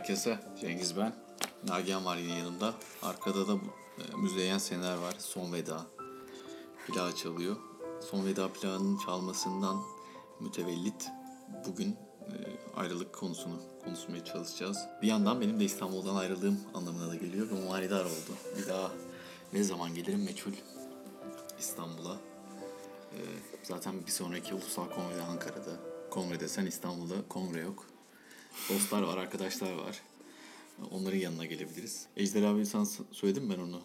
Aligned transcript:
herkese. 0.00 0.38
Cengiz 0.60 0.96
ben. 0.96 1.12
Nagihan 1.68 2.04
var 2.04 2.16
yine 2.16 2.38
yanımda. 2.38 2.74
Arkada 3.02 3.48
da 3.48 3.52
e, 3.52 4.16
Müzeyyen 4.16 4.58
Sener 4.58 4.96
var. 4.96 5.14
Son 5.18 5.52
Veda. 5.52 5.86
Plağı 6.86 7.14
çalıyor. 7.14 7.56
Son 8.10 8.26
Veda 8.26 8.48
plağının 8.48 8.98
çalmasından 8.98 9.82
mütevellit 10.40 11.08
bugün 11.66 11.96
e, 12.20 12.34
ayrılık 12.76 13.12
konusunu 13.12 13.60
konuşmaya 13.84 14.24
çalışacağız. 14.24 14.78
Bir 15.02 15.06
yandan 15.06 15.40
benim 15.40 15.60
de 15.60 15.64
İstanbul'dan 15.64 16.16
ayrıldığım 16.16 16.60
anlamına 16.74 17.10
da 17.10 17.14
geliyor. 17.14 17.50
Ve 17.50 17.68
manidar 17.68 18.04
oldu. 18.04 18.32
Bir 18.58 18.68
daha 18.68 18.90
ne 19.52 19.62
zaman 19.64 19.94
gelirim 19.94 20.24
meçhul 20.24 20.52
İstanbul'a. 21.58 22.14
E, 23.12 23.18
zaten 23.62 24.06
bir 24.06 24.12
sonraki 24.12 24.54
ulusal 24.54 24.84
kongre 24.84 25.22
Ankara'da. 25.22 25.72
Kongrede 26.10 26.48
sen 26.48 26.66
İstanbul'da 26.66 27.14
kongre 27.28 27.60
yok. 27.60 27.89
Dostlar 28.68 29.02
var, 29.02 29.16
arkadaşlar 29.18 29.72
var. 29.72 30.00
Onların 30.90 31.18
yanına 31.18 31.46
gelebiliriz. 31.46 32.06
Ejder 32.16 32.42
abi 32.42 32.66
sen 32.66 32.84
s- 32.84 33.02
söyledim 33.12 33.50
ben 33.50 33.58
onu. 33.62 33.80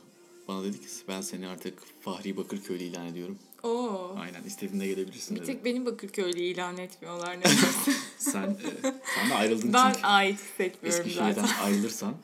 Bana 0.48 0.64
dedi 0.64 0.82
ki 0.82 0.88
ben 1.08 1.22
seni 1.22 1.48
artık 1.48 1.74
Fahri 2.02 2.38
Bakırköylü 2.38 2.84
ilan 2.84 3.08
ediyorum. 3.08 3.40
Oo. 3.64 4.16
Aynen 4.20 4.44
istediğinde 4.44 4.88
gelebilirsin 4.88 5.36
Bir 5.36 5.42
dedi. 5.42 5.48
tek 5.52 5.66
beni 5.66 5.86
Bakırköy'le 5.86 6.34
ilan 6.38 6.78
etmiyorlar. 6.78 7.38
Ne? 7.40 7.44
Sen, 8.18 8.44
e, 8.44 8.58
sen 9.16 9.30
de 9.30 9.34
ayrıldın 9.34 9.74
ben 9.74 9.92
çünkü. 9.94 10.08
ait 10.08 10.40
hissetmiyorum 10.40 11.00
Eskişehir'den 11.02 11.46
zaten. 11.46 11.64
ayrılırsan, 11.64 12.16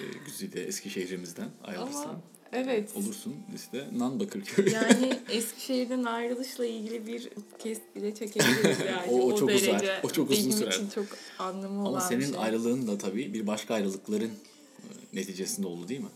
e, 0.00 0.02
Güzide 0.26 0.64
Eskişehir'imizden 0.66 1.50
ayrılırsan 1.64 2.02
Ama 2.04 2.20
evet. 2.52 2.96
olursun 2.96 3.34
işte 3.56 3.86
Nan 3.96 4.20
Bakırköy. 4.20 4.72
Yani 4.72 5.18
Eskişehir'den 5.30 6.04
ayrılışla 6.04 6.66
ilgili 6.66 7.06
bir 7.06 7.28
podcast 7.28 7.80
bile 7.96 8.14
çekebiliriz 8.14 8.78
yani. 8.86 9.10
O- 9.10 9.20
o 9.32 9.36
çok 9.36 9.48
derece 9.48 9.76
uzar. 9.76 10.00
O 10.04 10.10
çok 10.10 10.30
uzun 10.30 10.44
benim 10.44 10.58
sürer. 10.58 10.72
için 10.72 10.88
çok 10.88 11.06
anlamı 11.38 11.80
Ama 11.80 11.88
olan 11.90 12.00
senin 12.00 12.26
şey. 12.32 12.38
ayrılığın 12.38 12.86
da 12.86 12.98
tabii 12.98 13.34
bir 13.34 13.46
başka 13.46 13.74
ayrılıkların 13.74 14.30
e, 14.30 14.86
neticesinde 15.12 15.66
oldu 15.66 15.88
değil 15.88 16.00
mi? 16.00 16.08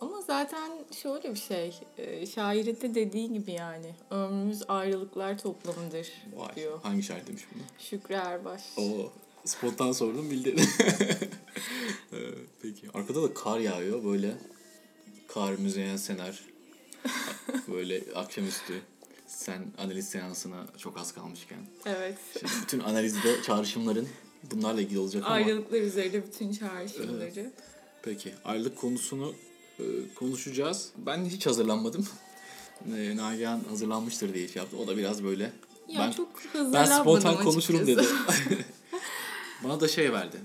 Ama 0.00 0.20
zaten 0.22 0.70
şöyle 1.02 1.30
bir 1.34 1.38
şey. 1.38 1.74
E, 1.98 2.26
şairin 2.26 2.78
de 2.80 2.94
dediği 2.94 3.32
gibi 3.32 3.52
yani. 3.52 3.94
Ömrümüz 4.10 4.62
ayrılıklar 4.68 5.38
toplamıdır 5.38 6.08
Vay. 6.36 6.54
diyor. 6.56 6.80
Hangi 6.82 7.02
şair 7.02 7.26
demiş 7.26 7.42
bunu? 7.54 7.62
Şükrü 7.78 8.14
Erbaş. 8.14 8.62
Oo, 8.76 9.12
spontan 9.44 9.92
sordum 9.92 10.30
bildin. 10.30 10.60
Ee, 12.12 12.16
Peki. 12.62 12.86
Arkada 12.94 13.22
da 13.22 13.34
kar 13.34 13.58
yağıyor 13.58 14.04
böyle. 14.04 14.34
Kar 15.34 15.52
müzeyen 15.52 15.96
sener. 15.96 16.40
Böyle 17.72 18.04
akşamüstü. 18.14 18.80
Sen 19.26 19.66
analiz 19.78 20.08
seansına 20.08 20.66
çok 20.78 20.98
az 20.98 21.12
kalmışken. 21.14 21.58
Evet. 21.86 22.18
Şimdi 22.40 22.52
bütün 22.62 22.80
analizde 22.80 23.42
çağrışımların 23.42 24.08
bunlarla 24.52 24.80
ilgili 24.80 24.98
olacak 24.98 25.22
ama. 25.26 25.34
Ayrılıklar 25.34 25.80
üzerine 25.80 26.26
bütün 26.26 26.52
çağrışımları. 26.52 27.52
Peki. 28.02 28.34
Ayrılık 28.44 28.76
konusunu 28.78 29.34
e, 29.78 29.84
konuşacağız. 30.14 30.90
Ben 30.96 31.24
hiç 31.24 31.46
hazırlanmadım. 31.46 32.08
E, 32.96 33.16
Nagihan 33.16 33.60
hazırlanmıştır 33.68 34.34
diye 34.34 34.48
şey 34.48 34.62
yaptı. 34.62 34.76
O 34.76 34.86
da 34.86 34.96
biraz 34.96 35.24
böyle. 35.24 35.52
Ya 35.88 36.00
ben 36.00 36.10
çok 36.12 36.28
ben 36.54 36.84
spontan 36.84 37.44
konuşurum 37.44 37.86
dedi. 37.86 38.02
bana 39.64 39.80
da 39.80 39.88
şey 39.88 40.12
verdi. 40.12 40.36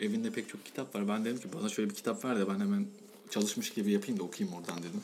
E, 0.00 0.04
Evinde 0.04 0.30
pek 0.30 0.48
çok 0.48 0.64
kitap 0.64 0.94
var. 0.94 1.08
Ben 1.08 1.24
dedim 1.24 1.38
ki 1.38 1.48
bana 1.60 1.68
şöyle 1.68 1.90
bir 1.90 1.94
kitap 1.94 2.24
ver 2.24 2.38
de 2.38 2.48
ben 2.48 2.60
hemen 2.60 2.86
çalışmış 3.30 3.70
gibi 3.70 3.92
yapayım 3.92 4.20
da 4.20 4.24
okuyayım 4.24 4.56
oradan 4.58 4.78
dedim. 4.78 5.00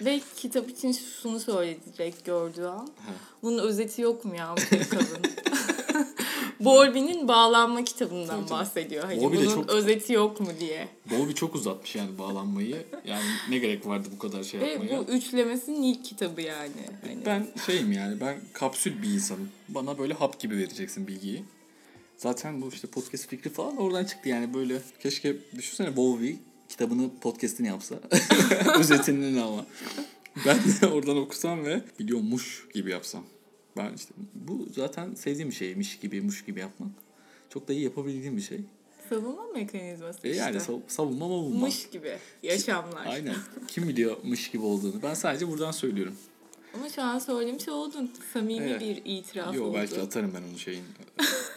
Ve 0.00 0.20
kitap 0.36 0.70
için 0.70 0.92
şunu 1.22 1.40
söyledi 1.40 1.80
direkt 1.98 2.24
gördüğü 2.24 2.64
an. 2.64 2.76
Ha. 2.78 3.12
Bunun 3.42 3.58
özeti 3.58 4.02
yok 4.02 4.24
mu 4.24 4.36
ya 4.36 4.54
bu 4.56 4.88
kadın? 4.90 5.06
Bowlby'nin 6.60 7.28
bağlanma 7.28 7.84
kitabından 7.84 8.26
Tabii, 8.26 8.40
tabii. 8.40 8.50
bahsediyor. 8.50 9.04
Hani 9.04 9.20
Bowlby 9.20 9.36
bunun 9.36 9.54
çok- 9.54 9.70
özeti 9.70 10.12
yok 10.12 10.40
mu 10.40 10.46
diye. 10.60 10.88
Bowlby 11.10 11.32
çok 11.32 11.54
uzatmış 11.54 11.94
yani 11.96 12.18
bağlanmayı. 12.18 12.86
Yani 13.06 13.24
ne 13.50 13.58
gerek 13.58 13.86
vardı 13.86 14.08
bu 14.14 14.18
kadar 14.18 14.42
şey 14.42 14.60
Ve 14.60 14.66
yapmaya. 14.70 14.98
bu 14.98 15.12
üçlemesinin 15.12 15.82
ilk 15.82 16.04
kitabı 16.04 16.40
yani. 16.40 16.70
Hani 17.02 17.18
Ben 17.26 17.46
şeyim 17.66 17.92
yani 17.92 18.20
ben 18.20 18.40
kapsül 18.52 19.02
bir 19.02 19.08
insanım. 19.08 19.48
Bana 19.68 19.98
böyle 19.98 20.14
hap 20.14 20.40
gibi 20.40 20.56
vereceksin 20.56 21.06
bilgiyi. 21.06 21.44
Zaten 22.16 22.62
bu 22.62 22.68
işte 22.68 22.88
podcast 22.88 23.28
fikri 23.28 23.50
falan 23.50 23.76
oradan 23.76 24.04
çıktı 24.04 24.28
yani 24.28 24.54
böyle. 24.54 24.82
Keşke 25.02 25.36
düşünsene 25.56 25.96
Bowlby 25.96 26.32
kitabını 26.76 27.10
podcastini 27.20 27.66
yapsa. 27.68 27.94
Özetinin 28.78 29.36
ama. 29.36 29.66
Ben 30.46 30.58
de 30.80 30.86
oradan 30.92 31.16
okusam 31.16 31.64
ve 31.64 31.82
biliyormuş 31.98 32.68
gibi 32.74 32.90
yapsam. 32.90 33.24
Ben 33.76 33.92
işte 33.94 34.14
bu 34.34 34.66
zaten 34.74 35.14
sevdiğim 35.14 35.50
bir 35.50 35.54
şeymiş 35.54 35.98
gibi, 35.98 36.20
muş 36.20 36.44
gibi 36.44 36.60
yapmak. 36.60 36.88
Çok 37.50 37.68
da 37.68 37.72
iyi 37.72 37.82
yapabildiğim 37.84 38.36
bir 38.36 38.42
şey. 38.42 38.60
savunma 39.08 39.46
mekanizması 39.54 40.28
E 40.28 40.36
yani 40.36 40.56
işte. 40.56 40.72
sav- 40.72 40.80
savunma 40.88 41.28
mavunma. 41.28 41.66
Mış 41.66 41.90
gibi 41.90 42.16
yaşamlar. 42.42 43.06
Aynen. 43.06 43.36
Kim 43.68 43.88
biliyormuş 43.88 44.50
gibi 44.50 44.64
olduğunu. 44.64 45.02
Ben 45.02 45.14
sadece 45.14 45.48
buradan 45.48 45.70
söylüyorum. 45.70 46.16
Ama 46.74 46.88
şu 46.88 47.02
an 47.02 47.18
söylemiş 47.18 47.68
oldun. 47.68 48.10
Samimi 48.32 48.64
Evet. 48.64 48.80
bir 48.80 49.02
itiraf 49.04 49.54
Yok 49.54 49.66
oldu. 49.66 49.74
belki 49.76 50.00
atarım 50.00 50.32
ben 50.34 50.42
onu 50.50 50.58
şeyin 50.58 50.84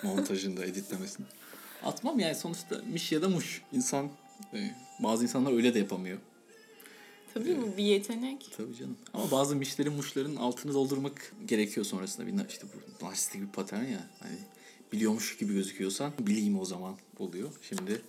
montajında 0.03 0.65
editlemesini. 0.65 1.25
Atmam 1.83 2.19
yani 2.19 2.35
sonuçta 2.35 2.81
miş 2.93 3.11
ya 3.11 3.21
da 3.21 3.29
muş. 3.29 3.61
İnsan 3.73 4.09
e, 4.53 4.71
bazı 4.99 5.23
insanlar 5.23 5.53
öyle 5.53 5.73
de 5.73 5.79
yapamıyor. 5.79 6.17
Tabii 7.33 7.57
bu 7.61 7.77
bir 7.77 7.83
yetenek. 7.83 8.47
Tabii 8.57 8.75
canım. 8.75 8.97
Ama 9.13 9.31
bazı 9.31 9.55
mişlerin 9.55 9.93
muşların 9.93 10.35
altını 10.35 10.73
doldurmak 10.73 11.33
gerekiyor 11.45 11.85
sonrasında. 11.85 12.27
Bir, 12.27 12.49
işte 12.49 12.67
bu 13.01 13.05
narsistik 13.05 13.41
bir 13.41 13.47
patern 13.47 13.83
ya. 13.83 14.09
Hani 14.19 14.37
biliyormuş 14.93 15.37
gibi 15.37 15.53
gözüküyorsan 15.53 16.11
bileyim 16.19 16.59
o 16.59 16.65
zaman 16.65 16.95
oluyor. 17.19 17.49
Şimdi 17.61 18.01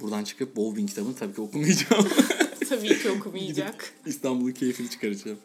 buradan 0.00 0.24
çıkıp 0.24 0.56
Bowling 0.56 0.88
kitabını 0.88 1.14
tabii 1.16 1.34
ki 1.34 1.40
okumayacağım. 1.40 2.08
Tabii 2.68 2.98
ki 2.98 3.10
okumayacak. 3.10 3.92
İstanbul'un 4.06 4.52
keyfini 4.52 4.90
çıkaracağım. 4.90 5.38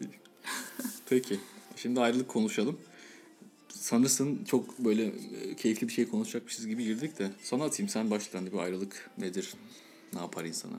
Peki. 1.09 1.39
Şimdi 1.75 1.99
ayrılık 1.99 2.27
konuşalım. 2.27 2.77
Sanırsın 3.69 4.45
çok 4.45 4.79
böyle 4.79 5.05
e, 5.05 5.55
keyifli 5.55 5.87
bir 5.87 5.93
şey 5.93 6.07
konuşacakmışız 6.07 6.67
gibi 6.67 6.83
girdik 6.83 7.19
de. 7.19 7.31
Sana 7.43 7.63
atayım 7.63 7.89
sen 7.89 8.11
başla. 8.11 8.39
Hani 8.39 8.51
bu 8.51 8.61
ayrılık 8.61 9.09
nedir? 9.17 9.53
Ne 10.13 10.21
yapar 10.21 10.45
insana? 10.45 10.77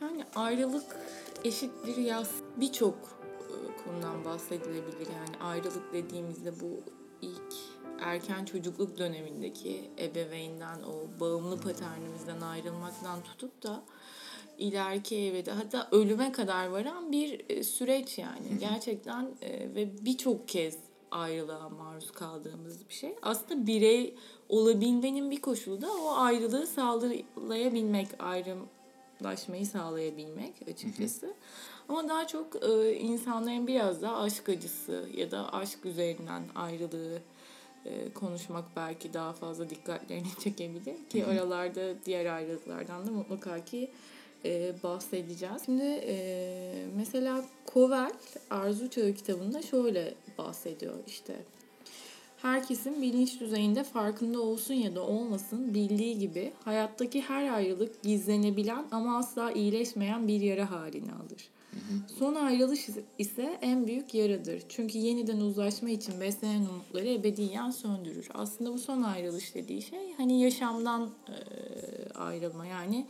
Yani 0.00 0.24
ayrılık 0.34 0.96
eşittir 1.44 1.96
yaz. 1.96 2.30
Birçok 2.56 2.94
e, 3.40 3.84
konudan 3.84 4.24
bahsedilebilir. 4.24 5.06
Yani 5.14 5.42
ayrılık 5.42 5.92
dediğimizde 5.92 6.60
bu 6.60 6.80
ilk 7.22 7.54
erken 8.00 8.44
çocukluk 8.44 8.98
dönemindeki 8.98 9.90
ebeveynden 9.98 10.82
o 10.82 11.20
bağımlı 11.20 11.60
paternimizden 11.60 12.40
ayrılmaktan 12.40 13.22
tutup 13.22 13.62
da 13.62 13.82
ileriki 14.58 15.16
evrede 15.16 15.50
hatta 15.50 15.88
ölüme 15.92 16.32
kadar 16.32 16.66
varan 16.66 17.12
bir 17.12 17.44
e, 17.48 17.62
süreç 17.62 18.18
yani. 18.18 18.58
Gerçekten 18.60 19.28
e, 19.42 19.74
ve 19.74 20.04
birçok 20.04 20.48
kez 20.48 20.78
ayrılığa 21.10 21.68
maruz 21.68 22.10
kaldığımız 22.10 22.88
bir 22.88 22.94
şey. 22.94 23.14
Aslında 23.22 23.66
birey 23.66 24.14
olabilmenin 24.48 25.30
bir 25.30 25.40
koşulu 25.40 25.82
da 25.82 25.92
o 25.92 26.16
ayrılığı 26.16 26.66
sağlayabilmek, 26.66 28.08
ayrımlaşmayı 28.18 29.66
sağlayabilmek 29.66 30.54
açıkçası. 30.70 31.34
Ama 31.88 32.08
daha 32.08 32.26
çok 32.26 32.64
e, 32.64 32.94
insanların 32.94 33.66
biraz 33.66 34.02
daha 34.02 34.16
aşk 34.16 34.48
acısı 34.48 35.08
ya 35.16 35.30
da 35.30 35.52
aşk 35.52 35.86
üzerinden 35.86 36.42
ayrılığı 36.54 37.18
e, 37.84 38.12
konuşmak 38.12 38.64
belki 38.76 39.14
daha 39.14 39.32
fazla 39.32 39.70
dikkatlerini 39.70 40.26
çekebilir 40.40 41.08
ki 41.10 41.26
aralarda 41.26 42.04
diğer 42.04 42.34
ayrılıklardan 42.34 43.06
da 43.06 43.10
mutlaka 43.10 43.64
ki 43.64 43.90
e, 44.44 44.74
bahsedeceğiz. 44.82 45.62
Şimdi 45.64 46.00
e, 46.06 46.86
mesela 46.96 47.44
Kovel 47.66 48.12
Arzu 48.50 48.90
Çağı 48.90 49.12
kitabında 49.12 49.62
şöyle 49.62 50.14
bahsediyor 50.38 50.94
işte. 51.06 51.34
Herkesin 52.42 53.02
bilinç 53.02 53.40
düzeyinde 53.40 53.84
farkında 53.84 54.40
olsun 54.40 54.74
ya 54.74 54.94
da 54.94 55.02
olmasın 55.02 55.74
bildiği 55.74 56.18
gibi 56.18 56.52
hayattaki 56.64 57.20
her 57.20 57.54
ayrılık 57.54 58.02
gizlenebilen 58.02 58.84
ama 58.90 59.18
asla 59.18 59.52
iyileşmeyen 59.52 60.28
bir 60.28 60.40
yara 60.40 60.70
halini 60.70 61.12
alır. 61.12 61.50
Son 62.18 62.34
ayrılış 62.34 62.88
ise 63.18 63.58
en 63.62 63.86
büyük 63.86 64.14
yaradır. 64.14 64.62
Çünkü 64.68 64.98
yeniden 64.98 65.40
uzlaşma 65.40 65.90
için 65.90 66.20
beslenen 66.20 66.66
umutları 66.66 67.08
ebediyen 67.08 67.70
söndürür. 67.70 68.28
Aslında 68.34 68.72
bu 68.72 68.78
son 68.78 69.02
ayrılış 69.02 69.54
dediği 69.54 69.82
şey 69.82 70.14
hani 70.16 70.42
yaşamdan 70.42 71.10
e, 71.28 71.34
ayrılma 72.12 72.66
yani 72.66 73.06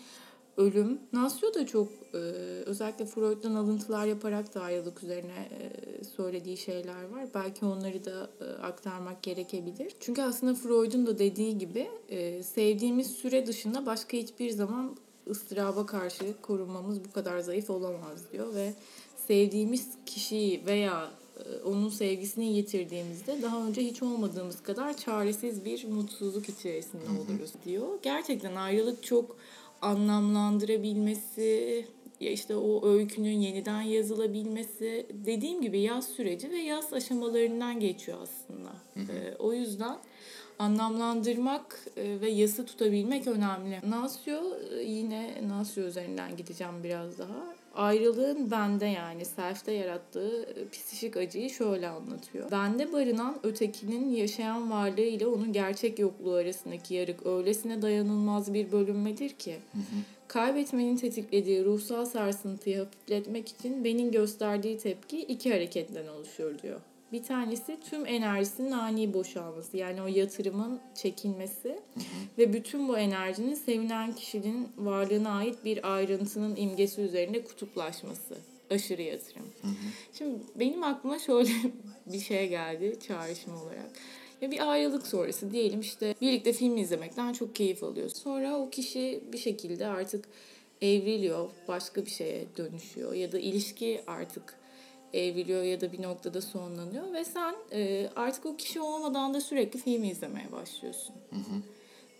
ölüm. 0.56 1.00
Nasio 1.12 1.54
da 1.54 1.66
çok 1.66 1.88
e, 2.14 2.16
özellikle 2.66 3.06
Freud'dan 3.06 3.54
alıntılar 3.54 4.06
yaparak 4.06 4.54
da 4.54 4.60
ayrılık 4.60 5.02
üzerine 5.02 5.48
e, 5.50 6.04
söylediği 6.04 6.56
şeyler 6.56 7.04
var. 7.04 7.26
Belki 7.34 7.64
onları 7.64 8.04
da 8.04 8.30
e, 8.40 8.44
aktarmak 8.44 9.22
gerekebilir. 9.22 9.92
Çünkü 10.00 10.22
aslında 10.22 10.54
Freud'un 10.54 11.06
da 11.06 11.18
dediği 11.18 11.58
gibi 11.58 11.88
e, 12.08 12.42
sevdiğimiz 12.42 13.10
süre 13.10 13.46
dışında 13.46 13.86
başka 13.86 14.16
hiçbir 14.16 14.50
zaman 14.50 14.96
ıstıraba 15.30 15.86
karşı 15.86 16.24
korunmamız 16.42 17.04
bu 17.04 17.12
kadar 17.12 17.40
zayıf 17.40 17.70
olamaz 17.70 18.32
diyor 18.32 18.54
ve 18.54 18.72
sevdiğimiz 19.26 19.88
kişiyi 20.06 20.66
veya 20.66 21.10
onun 21.64 21.88
sevgisini 21.88 22.56
yitirdiğimizde 22.56 23.42
daha 23.42 23.66
önce 23.66 23.82
hiç 23.82 24.02
olmadığımız 24.02 24.62
kadar 24.62 24.96
çaresiz 24.96 25.64
bir 25.64 25.88
mutsuzluk 25.88 26.48
içerisinde 26.48 27.04
oluruz 27.04 27.50
diyor. 27.64 27.86
Gerçekten 28.02 28.56
ayrılık 28.56 29.02
çok 29.02 29.36
anlamlandırabilmesi, 29.82 31.84
ya 32.20 32.30
işte 32.30 32.56
o 32.56 32.88
öykünün 32.88 33.40
yeniden 33.40 33.82
yazılabilmesi 33.82 35.06
dediğim 35.10 35.62
gibi 35.62 35.80
yaz 35.80 36.08
süreci 36.08 36.50
ve 36.50 36.58
yaz 36.58 36.92
aşamalarından 36.92 37.80
geçiyor 37.80 38.18
aslında. 38.22 38.70
Ee, 38.96 39.34
o 39.38 39.52
yüzden 39.52 39.98
anlamlandırmak 40.58 41.80
e, 41.96 42.20
ve 42.20 42.30
yası 42.30 42.66
tutabilmek 42.66 43.26
önemli. 43.26 43.80
Nasio 43.88 44.58
e, 44.72 44.82
yine 44.82 45.34
Nasio 45.48 45.82
üzerinden 45.82 46.36
gideceğim 46.36 46.84
biraz 46.84 47.18
daha. 47.18 47.54
Ayrılığın 47.76 48.50
bende 48.50 48.86
yani 48.86 49.24
self'te 49.24 49.72
yarattığı 49.72 50.42
e, 50.42 50.68
psikik 50.68 51.16
acıyı 51.16 51.50
şöyle 51.50 51.88
anlatıyor. 51.88 52.50
Bende 52.50 52.92
barınan 52.92 53.38
ötekinin 53.42 54.10
yaşayan 54.10 54.70
varlığı 54.70 55.00
ile 55.00 55.26
onun 55.26 55.52
gerçek 55.52 55.98
yokluğu 55.98 56.34
arasındaki 56.34 56.94
yarık 56.94 57.26
öylesine 57.26 57.82
dayanılmaz 57.82 58.54
bir 58.54 58.72
bölünmedir 58.72 59.30
ki. 59.30 59.56
Kaybetmenin 60.28 60.96
tetiklediği 60.96 61.64
ruhsal 61.64 62.04
sarsıntıyı 62.04 62.78
hafifletmek 62.78 63.48
için 63.48 63.84
benim 63.84 64.10
gösterdiği 64.10 64.78
tepki 64.78 65.20
iki 65.20 65.52
hareketten 65.52 66.06
oluşuyor 66.06 66.58
diyor. 66.62 66.80
Bir 67.12 67.22
tanesi 67.22 67.78
tüm 67.90 68.06
enerjisinin 68.06 68.70
ani 68.70 69.14
boşalması. 69.14 69.76
Yani 69.76 70.02
o 70.02 70.06
yatırımın 70.06 70.80
çekilmesi 70.94 71.80
ve 72.38 72.52
bütün 72.52 72.88
bu 72.88 72.98
enerjinin 72.98 73.54
sevilen 73.54 74.12
kişinin 74.12 74.68
varlığına 74.76 75.30
ait 75.30 75.64
bir 75.64 75.94
ayrıntının 75.94 76.56
imgesi 76.56 77.00
üzerinde 77.00 77.44
kutuplaşması. 77.44 78.36
Aşırı 78.70 79.02
yatırım. 79.02 79.46
Şimdi 80.18 80.38
benim 80.54 80.82
aklıma 80.82 81.18
şöyle 81.18 81.50
bir 82.06 82.20
şey 82.20 82.48
geldi 82.48 82.98
çağrışım 83.06 83.56
olarak. 83.56 83.90
Ya 84.40 84.50
bir 84.50 84.70
ayrılık 84.70 85.06
sonrası 85.06 85.50
diyelim 85.50 85.80
işte 85.80 86.14
birlikte 86.20 86.52
film 86.52 86.76
izlemekten 86.76 87.32
çok 87.32 87.54
keyif 87.54 87.82
alıyorsun. 87.82 88.18
Sonra 88.18 88.58
o 88.58 88.70
kişi 88.70 89.20
bir 89.32 89.38
şekilde 89.38 89.86
artık 89.86 90.28
evriliyor, 90.82 91.50
başka 91.68 92.06
bir 92.06 92.10
şeye 92.10 92.46
dönüşüyor 92.56 93.12
ya 93.14 93.32
da 93.32 93.38
ilişki 93.38 94.00
artık 94.06 94.58
evriliyor 95.12 95.62
ya 95.62 95.80
da 95.80 95.92
bir 95.92 96.02
noktada 96.02 96.40
sonlanıyor 96.40 97.12
ve 97.12 97.24
sen 97.24 97.54
e, 97.72 98.10
artık 98.16 98.46
o 98.46 98.56
kişi 98.56 98.80
olmadan 98.80 99.34
da 99.34 99.40
sürekli 99.40 99.78
film 99.78 100.04
izlemeye 100.04 100.52
başlıyorsun. 100.52 101.14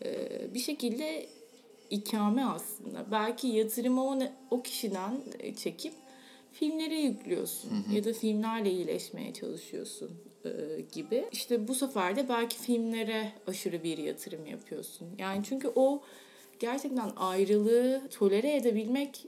E, 0.05 0.55
bir 0.55 0.59
şekilde 0.59 1.27
ikame 1.91 2.45
aslında. 2.45 3.07
Belki 3.11 3.47
yatırımı 3.47 4.05
o, 4.05 4.19
o 4.51 4.63
kişiden 4.63 5.21
e, 5.39 5.55
çekip 5.55 5.93
filmlere 6.53 7.01
yüklüyorsun 7.01 7.71
ya 7.93 8.05
da 8.05 8.13
filmlerle 8.13 8.71
iyileşmeye 8.71 9.33
çalışıyorsun 9.33 10.11
e, 10.45 10.51
gibi. 10.93 11.25
İşte 11.33 11.69
bu 11.69 11.75
sefer 11.75 12.17
de 12.17 12.29
belki 12.29 12.59
filmlere 12.59 13.33
aşırı 13.47 13.83
bir 13.83 13.99
yatırım 13.99 14.47
yapıyorsun. 14.47 15.09
Yani 15.19 15.45
çünkü 15.49 15.73
o 15.75 16.03
gerçekten 16.59 17.11
ayrılığı 17.17 18.03
tolere 18.11 18.57
edebilmek 18.57 19.27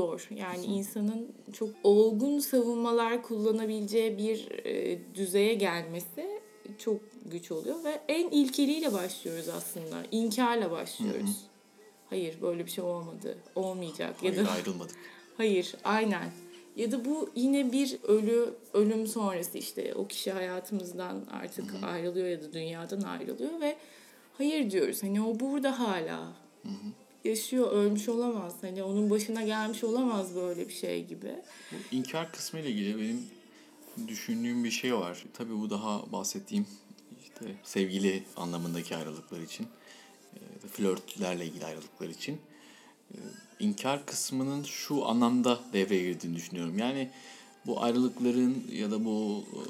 zor. 0.00 0.28
Yani 0.30 0.64
insanın 0.64 1.32
çok 1.52 1.68
olgun 1.84 2.38
savunmalar 2.38 3.22
kullanabileceği 3.22 4.18
bir 4.18 4.64
e, 4.64 4.98
düzeye 5.14 5.54
gelmesi 5.54 6.40
çok 6.78 7.00
güç 7.24 7.52
oluyor 7.52 7.84
ve 7.84 8.00
en 8.08 8.30
ilkeliyle 8.30 8.92
başlıyoruz 8.92 9.48
aslında. 9.48 10.02
İnkarla 10.10 10.70
başlıyoruz. 10.70 11.36
Hayır 12.10 12.42
böyle 12.42 12.66
bir 12.66 12.70
şey 12.70 12.84
olmadı. 12.84 13.38
Olmayacak 13.54 14.16
Hayır 14.20 14.36
ya 14.36 14.46
da 14.46 14.50
ayrılmadık. 14.50 14.96
Hayır, 15.36 15.74
aynen. 15.84 16.30
Ya 16.76 16.92
da 16.92 17.04
bu 17.04 17.30
yine 17.34 17.72
bir 17.72 17.98
ölü 18.02 18.54
ölüm 18.74 19.06
sonrası 19.06 19.58
işte 19.58 19.94
o 19.94 20.06
kişi 20.06 20.32
hayatımızdan 20.32 21.24
artık 21.30 21.74
ayrılıyor 21.82 22.28
ya 22.28 22.42
da 22.42 22.52
dünyadan 22.52 23.00
ayrılıyor 23.00 23.60
ve 23.60 23.76
hayır 24.38 24.70
diyoruz. 24.70 25.02
Hani 25.02 25.22
o 25.22 25.40
burada 25.40 25.78
hala. 25.78 26.32
Yaşıyor, 27.24 27.72
ölmüş 27.72 28.08
olamaz. 28.08 28.54
Hani 28.60 28.82
onun 28.82 29.10
başına 29.10 29.42
gelmiş 29.42 29.84
olamaz 29.84 30.34
böyle 30.34 30.68
bir 30.68 30.72
şey 30.72 31.06
gibi. 31.06 31.34
Bu 31.72 31.96
inkar 31.96 32.32
kısmı 32.32 32.60
ile 32.60 32.70
ilgili 32.70 32.98
benim 32.98 33.26
düşündüğüm 34.08 34.64
bir 34.64 34.70
şey 34.70 34.94
var. 34.94 35.24
Tabii 35.34 35.60
bu 35.60 35.70
daha 35.70 36.12
bahsettiğim 36.12 36.66
işte 37.22 37.54
sevgili 37.64 38.22
anlamındaki 38.36 38.96
ayrılıklar 38.96 39.40
için, 39.40 39.66
e, 40.34 40.68
flörtlerle 40.68 41.46
ilgili 41.46 41.64
ayrılıklar 41.64 42.08
için 42.08 42.38
e, 43.14 43.16
inkar 43.58 44.06
kısmının 44.06 44.62
şu 44.62 45.06
anlamda 45.06 45.60
devreye 45.72 46.02
girdiğini 46.02 46.36
düşünüyorum. 46.36 46.78
Yani 46.78 47.10
bu 47.66 47.82
ayrılıkların 47.82 48.64
ya 48.72 48.90
da 48.90 49.04
bu 49.04 49.44
e, 49.52 49.60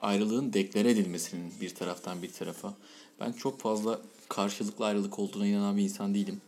ayrılığın 0.00 0.52
deklare 0.52 0.90
edilmesinin 0.90 1.52
bir 1.60 1.74
taraftan 1.74 2.22
bir 2.22 2.32
tarafa 2.32 2.74
ben 3.20 3.32
çok 3.32 3.60
fazla 3.60 4.00
karşılıklı 4.28 4.86
ayrılık 4.86 5.18
olduğuna 5.18 5.46
inanan 5.46 5.76
bir 5.76 5.82
insan 5.82 6.14
değilim. 6.14 6.40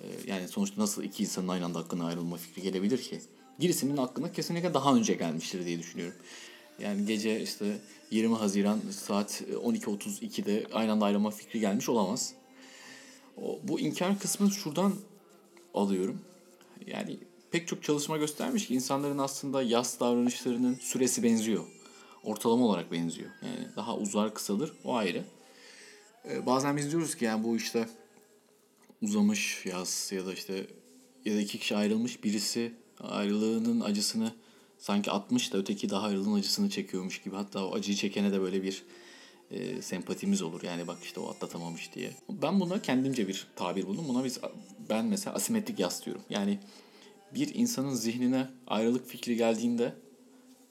E, 0.00 0.04
Yani 0.26 0.48
sonuçta 0.48 0.82
nasıl 0.82 1.02
iki 1.02 1.22
insanın 1.22 1.48
aynı 1.48 1.64
anda 1.64 1.78
hakkında 1.78 2.04
ayrılma 2.04 2.36
fikri 2.36 2.62
gelebilir 2.62 3.02
ki? 3.02 3.20
Birisinin 3.60 3.96
aklına 3.96 4.32
kesinlikle 4.32 4.74
daha 4.74 4.94
önce 4.94 5.14
gelmiştir 5.14 5.66
diye 5.66 5.78
düşünüyorum. 5.78 6.16
Yani 6.78 7.06
gece 7.06 7.40
işte 7.42 7.78
20 8.10 8.34
Haziran 8.34 8.80
saat 8.90 9.42
12.32'de 9.64 10.66
aynı 10.72 10.92
anda 10.92 11.04
ayrılma 11.04 11.30
fikri 11.30 11.60
gelmiş 11.60 11.88
olamaz. 11.88 12.34
Bu 13.62 13.80
inkar 13.80 14.18
kısmını 14.18 14.50
şuradan 14.50 14.94
alıyorum. 15.74 16.20
Yani 16.86 17.18
pek 17.50 17.68
çok 17.68 17.82
çalışma 17.82 18.16
göstermiş 18.16 18.66
ki 18.66 18.74
insanların 18.74 19.18
aslında 19.18 19.62
yas 19.62 20.00
davranışlarının 20.00 20.74
süresi 20.74 21.22
benziyor. 21.22 21.64
Ortalama 22.24 22.64
olarak 22.66 22.92
benziyor. 22.92 23.30
Yani 23.42 23.68
daha 23.76 23.96
uzar 23.96 24.34
kısadır 24.34 24.72
o 24.84 24.94
ayrı. 24.94 25.24
Ee, 26.28 26.46
bazen 26.46 26.76
biz 26.76 26.90
diyoruz 26.90 27.14
ki 27.16 27.24
yani 27.24 27.44
bu 27.44 27.56
işte 27.56 27.88
uzamış 29.04 29.66
yaz 29.66 30.10
ya 30.12 30.26
da 30.26 30.32
işte 30.32 30.66
ya 31.24 31.34
da 31.36 31.40
iki 31.40 31.58
kişi 31.58 31.76
ayrılmış 31.76 32.24
birisi 32.24 32.72
ayrılığının 33.00 33.80
acısını 33.80 34.32
sanki 34.78 35.10
atmış 35.10 35.52
da 35.52 35.58
öteki 35.58 35.90
daha 35.90 36.06
ayrılığın 36.06 36.34
acısını 36.34 36.70
çekiyormuş 36.70 37.22
gibi. 37.22 37.36
Hatta 37.36 37.66
o 37.66 37.74
acıyı 37.74 37.96
çekene 37.96 38.32
de 38.32 38.40
böyle 38.40 38.62
bir 38.62 38.82
e, 39.50 39.82
sempatimiz 39.82 40.42
olur. 40.42 40.62
Yani 40.62 40.86
bak 40.86 40.98
işte 41.02 41.20
o 41.20 41.30
atlatamamış 41.30 41.94
diye. 41.94 42.10
Ben 42.28 42.60
buna 42.60 42.82
kendimce 42.82 43.28
bir 43.28 43.46
tabir 43.56 43.86
buldum. 43.86 44.04
Buna 44.08 44.24
biz 44.24 44.40
ben 44.90 45.04
mesela 45.04 45.36
asimetrik 45.36 45.78
yas 45.78 46.06
diyorum. 46.06 46.22
Yani 46.30 46.58
bir 47.34 47.54
insanın 47.54 47.94
zihnine 47.94 48.48
ayrılık 48.66 49.06
fikri 49.06 49.36
geldiğinde 49.36 49.94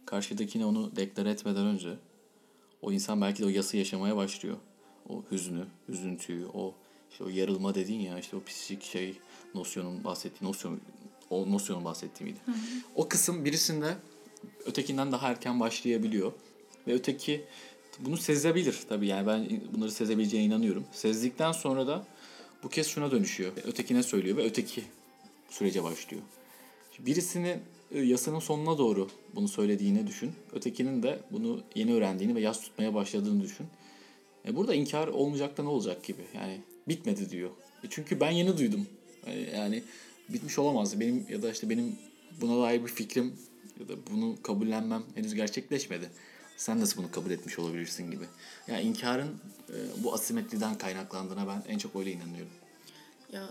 karşıdakine 0.06 0.66
onu 0.66 0.96
deklare 0.96 1.30
etmeden 1.30 1.66
önce 1.66 1.98
o 2.82 2.92
insan 2.92 3.22
belki 3.22 3.42
de 3.42 3.46
o 3.46 3.50
yası 3.50 3.78
yaşamaya 3.78 4.16
başlıyor. 4.16 4.58
O 5.10 5.24
hüznü, 5.32 5.66
üzüntüyü, 5.90 6.46
o 6.54 6.76
işte 7.14 7.24
o 7.24 7.30
yarılma 7.30 7.76
dediğin 7.76 8.00
ya 8.00 8.20
işte 8.20 8.36
o 8.36 8.44
psikik 8.44 8.84
şey 8.84 9.18
nosyonun 9.56 10.04
bahsettiği 10.04 10.50
nosyon 10.50 10.80
o 11.30 11.52
nosyonun 11.52 11.86
bahsettiğimiydi. 11.86 12.40
O 12.96 13.08
kısım 13.08 13.46
birisinde 13.46 13.96
ötekinden 14.66 15.12
daha 15.12 15.30
erken 15.30 15.60
başlayabiliyor 15.60 16.32
ve 16.88 16.94
öteki 16.94 17.44
bunu 18.00 18.18
sezebilir 18.18 18.80
tabii 18.90 19.08
yani 19.08 19.28
ben 19.28 19.62
bunları 19.74 19.92
sezebileceğine 19.92 20.46
inanıyorum. 20.46 20.86
Sezdikten 20.92 21.52
sonra 21.52 21.88
da 21.88 22.06
bu 22.64 22.70
kez 22.70 22.88
şuna 22.88 23.12
dönüşüyor. 23.12 23.52
Ötekine 23.66 24.04
söylüyor 24.04 24.38
ve 24.38 24.44
öteki 24.44 24.84
sürece 25.50 25.84
başlıyor. 25.84 26.24
Birisinin 27.00 27.60
e, 27.92 28.02
yasanın 28.02 28.40
sonuna 28.40 28.78
doğru 28.78 29.10
bunu 29.36 29.48
söylediğini 29.48 30.08
düşün. 30.08 30.32
Ötekinin 30.54 31.04
de 31.04 31.20
bunu 31.32 31.62
yeni 31.76 31.94
öğrendiğini 31.94 32.36
ve 32.36 32.42
yas 32.42 32.62
tutmaya 32.62 32.94
başladığını 32.94 33.44
düşün. 33.44 33.68
E 34.48 34.56
burada 34.56 34.76
inkar 34.76 35.08
olmayacak 35.08 35.58
da 35.58 35.64
ne 35.64 35.70
olacak 35.70 36.04
gibi. 36.04 36.22
Yani 36.34 36.60
bitmedi 36.88 37.30
diyor. 37.30 37.50
E 37.84 37.88
çünkü 37.90 38.20
ben 38.20 38.32
yeni 38.32 38.58
duydum. 38.58 38.88
E 39.26 39.40
yani 39.40 39.84
bitmiş 40.30 40.60
olamaz. 40.60 41.00
Benim 41.00 41.26
ya 41.30 41.42
da 41.42 41.52
işte 41.52 41.70
benim 41.70 41.96
buna 42.42 42.64
dair 42.64 42.84
bir 42.84 42.88
fikrim 42.88 43.36
ya 43.80 43.88
da 43.88 43.94
bunu 44.12 44.42
kabullenmem 44.44 45.04
henüz 45.16 45.34
gerçekleşmedi. 45.34 46.10
Sen 46.58 46.80
nasıl 46.80 46.98
bunu 46.98 47.12
kabul 47.12 47.32
etmiş 47.32 47.60
olabilirsin 47.60 48.12
gibi. 48.12 48.26
Yani 48.68 48.82
inkarın 48.82 49.40
e, 49.70 50.04
bu 50.04 50.14
asimetriden 50.14 50.78
kaynaklandığına 50.78 51.48
ben 51.48 51.64
en 51.68 51.78
çok 51.78 51.96
öyle 51.96 52.12
inanıyorum. 52.12 52.54
Ya 53.34 53.50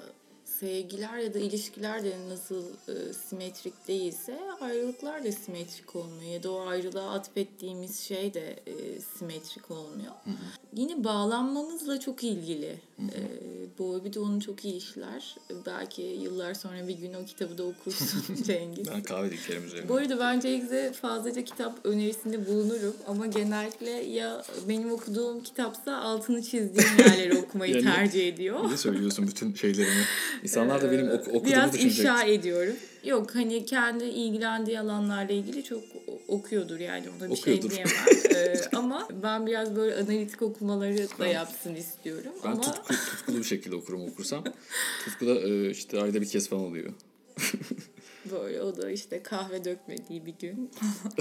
sevgiler 0.62 1.18
ya 1.18 1.34
da 1.34 1.38
ilişkiler 1.38 2.04
de 2.04 2.12
nasıl 2.28 2.62
e, 2.88 3.12
simetrik 3.12 3.88
değilse 3.88 4.38
ayrılıklar 4.60 5.24
da 5.24 5.32
simetrik 5.32 5.96
olmuyor. 5.96 6.32
Ya 6.32 6.42
da 6.42 6.52
o 6.52 6.66
ayrılığa 6.66 7.14
atfettiğimiz 7.14 8.00
şey 8.00 8.34
de 8.34 8.60
e, 8.66 9.00
simetrik 9.18 9.70
olmuyor. 9.70 10.12
Yine 10.76 11.04
bağlanmamızla 11.04 12.00
çok 12.00 12.24
ilgili. 12.24 12.78
E, 13.00 13.20
Boğabi 13.78 14.12
de 14.12 14.20
onu 14.20 14.40
çok 14.40 14.64
iyi 14.64 14.76
işler. 14.76 15.36
Belki 15.66 16.02
yıllar 16.02 16.54
sonra 16.54 16.88
bir 16.88 16.94
gün 16.98 17.14
o 17.14 17.24
kitabı 17.24 17.58
da 17.58 17.64
okursun 17.64 18.42
Cengiz. 18.46 18.88
Ben 18.90 19.02
kahve 19.02 19.30
dikerim 19.30 19.64
üzerine. 19.64 19.88
Bu 19.88 19.96
arada 19.96 20.18
ben 20.18 20.40
Cengiz'e 20.40 20.92
fazlaca 20.92 21.44
kitap 21.44 21.86
önerisinde 21.86 22.46
bulunurum 22.46 22.96
ama 23.06 23.26
genellikle 23.26 23.90
ya 23.90 24.42
benim 24.68 24.92
okuduğum 24.92 25.42
kitapsa 25.42 25.96
altını 25.96 26.42
çizdiğim 26.42 26.98
yerleri 26.98 27.38
okumayı 27.46 27.74
Yani- 27.74 27.84
tercih 27.84 28.28
ediyor. 28.28 28.70
Ne 28.70 28.76
söylüyorsun 28.76 29.26
bütün 29.26 29.54
şeylerimi? 29.54 30.04
İnsanlar 30.52 30.82
da 30.82 30.92
benim 30.92 31.10
ok- 31.10 31.28
okuduğumu 31.28 31.44
Biraz 31.44 31.72
düşünecek. 31.72 31.98
ifşa 31.98 32.24
ediyorum. 32.24 32.74
Yok 33.04 33.34
hani 33.34 33.64
kendi 33.64 34.04
ilgilendiği 34.04 34.80
alanlarla 34.80 35.32
ilgili 35.32 35.64
çok 35.64 35.82
okuyordur 36.28 36.80
yani 36.80 37.06
ona 37.18 37.28
bir 37.30 37.34
Okuyordur. 37.38 37.70
şey 37.70 37.70
diyemem. 37.70 37.92
Ee, 38.34 38.60
ama 38.76 39.08
ben 39.22 39.46
biraz 39.46 39.76
böyle 39.76 39.94
analitik 39.94 40.42
okumaları 40.42 41.06
da 41.18 41.26
yapsın 41.26 41.74
istiyorum. 41.74 42.32
Ben 42.44 42.50
ama 42.50 42.62
tutku, 42.62 42.94
tutkulu 42.94 43.38
bir 43.38 43.44
şekilde 43.44 43.76
okurum 43.76 44.02
okursam. 44.08 44.44
Tutku 45.04 45.26
da 45.26 45.34
e, 45.40 45.70
işte 45.70 46.02
ayda 46.02 46.20
bir 46.20 46.28
kez 46.28 46.48
falan 46.48 46.62
oluyor. 46.64 46.92
Böyle 48.30 48.62
o 48.62 48.76
da 48.76 48.90
işte 48.90 49.22
kahve 49.22 49.64
dökmediği 49.64 50.26
bir 50.26 50.34
gün. 50.38 50.70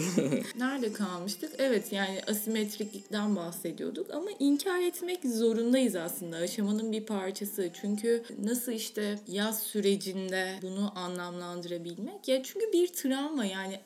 Nerede 0.57 0.93
kalmıştık? 0.93 1.51
Evet 1.57 1.91
yani 1.91 2.21
asimetriklikten 2.27 3.35
bahsediyorduk 3.35 4.11
ama 4.13 4.29
inkar 4.39 4.79
etmek 4.79 5.19
zorundayız 5.23 5.95
aslında 5.95 6.37
aşamanın 6.37 6.91
bir 6.91 7.05
parçası. 7.05 7.69
Çünkü 7.81 8.23
nasıl 8.43 8.71
işte 8.71 9.19
yaz 9.27 9.63
sürecinde 9.63 10.59
bunu 10.61 10.99
anlamlandırabilmek? 10.99 12.27
Ya 12.27 12.43
çünkü 12.43 12.73
bir 12.73 12.87
travma 12.87 13.45
yani 13.45 13.79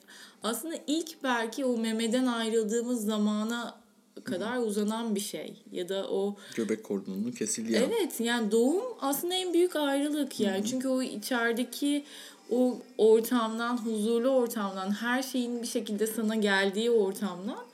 aslında 0.43 0.75
ilk 0.87 1.23
belki 1.23 1.65
o 1.65 1.77
memeden 1.77 2.25
ayrıldığımız 2.25 3.05
zamana 3.05 3.85
kadar 4.23 4.57
uzanan 4.57 5.15
bir 5.15 5.19
şey 5.19 5.63
ya 5.71 5.89
da 5.89 6.09
o 6.09 6.35
Göbek 6.55 6.83
kordonunun 6.83 7.31
kesildiği. 7.31 7.77
Evet 7.77 8.19
yani 8.19 8.51
doğum 8.51 8.83
aslında 9.01 9.33
en 9.33 9.53
büyük 9.53 9.75
ayrılık 9.75 10.39
yani. 10.39 10.65
Çünkü 10.65 10.87
o 10.87 11.01
içerideki 11.01 12.03
o 12.51 12.77
ortamdan, 12.97 13.77
huzurlu 13.77 14.29
ortamdan, 14.29 14.91
her 14.91 15.23
şeyin 15.23 15.61
bir 15.61 15.67
şekilde 15.67 16.07
sana 16.07 16.35
geldiği 16.35 16.91
ortamdan 16.91 17.65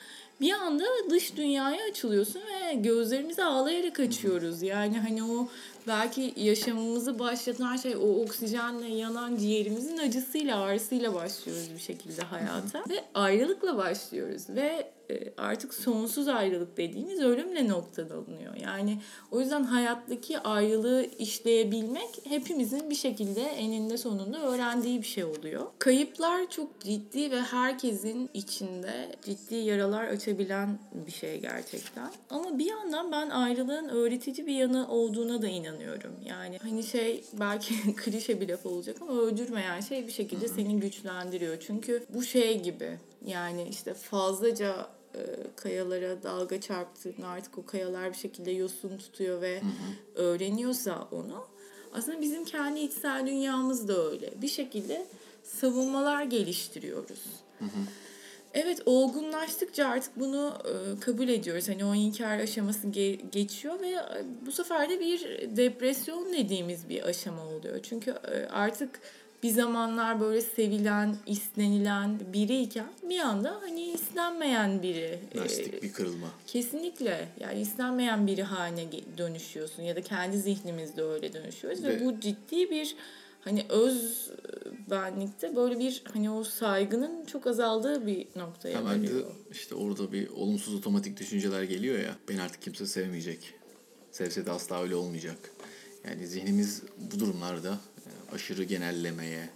bir 0.42 0.52
anda 0.52 0.84
dış 1.10 1.38
dünyaya 1.38 1.86
açılıyorsun 1.90 2.40
ve 2.40 2.74
gözlerimizi 2.74 3.44
ağlayarak 3.44 4.00
açıyoruz. 4.00 4.62
Yani 4.62 5.00
hani 5.00 5.24
o 5.24 5.48
belki 5.88 6.34
yaşamımızı 6.36 7.20
başlatan 7.20 7.78
şey 7.78 7.96
o 7.96 8.24
oksijenle 8.24 8.88
yanan 8.88 9.36
ciğerimizin 9.38 9.98
acısıyla, 9.98 10.62
ağrısıyla 10.62 11.14
başlıyoruz 11.14 11.74
bir 11.74 11.80
şekilde 11.80 12.22
hayata. 12.22 12.84
Ve 12.90 13.04
ayrılıkla 13.14 13.78
başlıyoruz 13.78 14.50
ve 14.50 14.92
artık 15.38 15.74
sonsuz 15.74 16.28
ayrılık 16.28 16.78
dediğimiz 16.78 17.20
ölümle 17.20 17.68
noktalanıyor. 17.68 18.56
Yani 18.64 18.98
o 19.32 19.40
yüzden 19.40 19.64
hayattaki 19.64 20.40
ayrılığı 20.40 21.06
işleyebilmek 21.20 22.10
hepimizin 22.24 22.90
bir 22.90 22.96
şekilde 22.96 23.42
eninde 23.42 23.98
sonunda 23.98 24.42
öğrendiği 24.42 25.02
bir 25.02 25.08
şey 25.08 25.24
oluyor. 25.24 25.66
Kayıplar 25.80 26.50
çok 26.50 26.82
ciddi 26.82 27.32
ve 27.32 27.42
herkesin 27.42 28.30
içinde 28.34 29.16
ciddi 29.26 29.56
yaralar 29.56 30.04
açabilen 30.04 30.80
bir 30.94 31.12
şey 31.12 31.40
gerçekten. 31.40 32.12
Ama 32.30 32.60
bir 32.60 32.66
yandan 32.66 33.12
ben 33.12 33.30
ayrılığın 33.30 33.90
öğretici 33.90 34.48
bir 34.48 34.56
yanı 34.56 34.88
olduğuna 34.92 35.42
da 35.42 35.48
inanıyorum. 35.48 36.16
Yani 36.26 36.58
hani 36.62 36.84
şey 36.84 37.24
belki 37.40 37.96
klişe 37.96 38.42
bir 38.42 38.50
laf 38.50 38.66
olacak 38.66 38.98
ama 39.02 39.22
öldürmeyen 39.22 39.80
şey 39.80 40.08
bir 40.08 40.12
şekilde 40.12 40.48
seni 40.48 40.80
güçlendiriyor. 40.80 41.58
Çünkü 41.60 42.06
bu 42.14 42.24
şey 42.24 42.62
gibi 42.62 42.98
yani 43.26 43.68
işte 43.70 43.94
fazlaca 43.94 44.88
e, 45.16 45.20
kayalara 45.56 46.24
dalga 46.24 46.62
çarptığında 46.62 47.28
artık 47.28 47.58
o 47.58 47.66
kayalar 47.66 48.12
bir 48.14 48.18
şekilde 48.18 48.52
yosun 48.52 48.98
tutuyor 48.98 49.42
ve 49.42 49.62
öğreniyorsa 50.16 51.08
onu 51.12 51.46
aslında 51.94 52.22
bizim 52.22 52.46
kendi 52.46 52.80
içsel 52.80 53.28
dünyamız 53.28 53.88
da 53.88 54.10
öyle. 54.10 54.30
Bir 54.42 54.48
şekilde 54.48 55.06
savunmalar 55.44 56.24
geliştiriyoruz. 56.24 57.20
Evet 58.54 58.82
olgunlaştıkça 58.86 59.88
artık 59.88 60.20
bunu 60.20 60.54
e, 60.66 61.00
kabul 61.00 61.28
ediyoruz. 61.28 61.70
Hani 61.70 61.86
o 61.86 61.96
inkar 61.96 62.40
aşaması 62.40 62.88
ge- 62.88 63.30
geçiyor 63.30 63.80
ve 63.82 63.90
e, 63.90 64.24
bu 64.46 64.52
sefer 64.52 64.90
de 64.90 65.00
bir 65.00 65.20
depresyon 65.58 66.34
dediğimiz 66.34 66.90
bir 66.90 67.04
aşama 67.04 67.46
oluyor. 67.46 67.80
Çünkü 67.84 68.12
e, 68.12 68.46
artık 68.46 69.00
bir 69.44 69.50
zamanlar 69.50 70.20
böyle 70.20 70.42
sevilen, 70.42 71.16
istenilen 71.26 72.20
biriyken 72.34 72.88
bir 73.10 73.20
anda 73.20 73.58
hani 73.62 73.82
istenmeyen 73.84 74.82
biri. 74.84 75.20
e, 75.34 75.38
Lastik 75.38 75.84
bir 75.84 75.94
kırılma. 75.94 76.28
Kesinlikle. 76.48 77.28
Yani 77.40 77.62
istenmeyen 77.62 78.28
biri 78.28 78.44
haline 78.44 78.86
dönüşüyorsun 79.18 79.84
ya 79.84 79.96
da 79.96 80.02
kendi 80.02 80.38
zihnimizde 80.40 81.02
öyle 81.04 81.34
dönüşüyoruz 81.34 81.84
ve, 81.84 81.88
Ve- 81.88 82.06
bu 82.06 82.20
ciddi 82.20 82.70
bir 82.72 82.96
hani 83.42 83.66
öz 83.70 84.32
benlikte 84.90 85.56
böyle 85.56 85.80
bir 85.80 86.04
hani 86.14 86.32
o 86.32 86.44
saygının 86.44 87.26
çok 87.26 87.48
azaldığı 87.48 88.08
bir 88.08 88.28
noktaya 88.36 88.78
Hemen 88.80 89.04
varıyor. 89.04 89.32
işte 89.52 89.76
orada 89.76 90.12
bir 90.12 90.30
olumsuz 90.30 90.76
otomatik 90.76 91.20
düşünceler 91.20 91.64
geliyor 91.64 92.00
ya. 92.00 92.16
Beni 92.30 92.42
artık 92.42 92.62
kimse 92.62 92.86
sevmeyecek. 92.86 93.54
Sevse 94.12 94.46
de 94.46 94.52
asla 94.52 94.82
öyle 94.84 94.96
olmayacak. 94.96 95.38
Yani 96.10 96.28
zihnimiz 96.28 96.82
bu 97.14 97.20
durumlarda 97.20 97.70
e, 97.72 97.91
aşırı 98.34 98.64
genellemeye, 98.64 99.50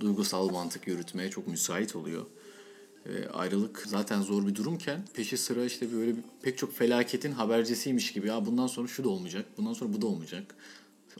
duygusal 0.00 0.50
mantık 0.50 0.86
yürütmeye 0.88 1.30
çok 1.30 1.48
müsait 1.48 1.96
oluyor. 1.96 2.26
E, 3.06 3.28
ayrılık 3.28 3.84
zaten 3.86 4.22
zor 4.22 4.46
bir 4.46 4.54
durumken 4.54 5.00
peşi 5.14 5.36
sıra 5.36 5.64
işte 5.64 5.92
böyle 5.92 6.12
pek 6.42 6.58
çok 6.58 6.74
felaketin 6.74 7.32
habercisiymiş 7.32 8.12
gibi. 8.12 8.28
Ya 8.28 8.46
bundan 8.46 8.66
sonra 8.66 8.88
şu 8.88 9.04
da 9.04 9.08
olmayacak, 9.08 9.46
bundan 9.56 9.72
sonra 9.72 9.92
bu 9.92 10.02
da 10.02 10.06
olmayacak. 10.06 10.54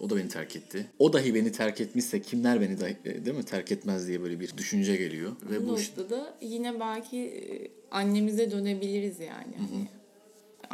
O 0.01 0.11
da 0.11 0.17
beni 0.17 0.29
terk 0.29 0.57
etti. 0.57 0.87
O 0.99 1.13
dahi 1.13 1.35
beni 1.35 1.53
terk 1.53 1.81
etmişse 1.81 2.23
kimler 2.23 2.61
beni 2.61 2.81
dahi, 2.81 2.97
e, 3.05 3.25
değil 3.25 3.37
mi 3.37 3.45
terk 3.45 3.73
etmez 3.73 4.09
diye 4.09 4.23
böyle 4.23 4.41
bir 4.41 4.57
düşünce 4.57 4.97
geliyor. 4.97 5.33
Ve 5.51 5.67
bu 5.67 5.69
bu 5.69 5.79
işte 5.79 6.01
noktada 6.01 6.37
yine 6.41 6.81
belki 6.81 7.19
e, 7.19 7.71
annemize 7.91 8.51
dönebiliriz 8.51 9.21
yani. 9.21 9.55
Hani 9.57 9.89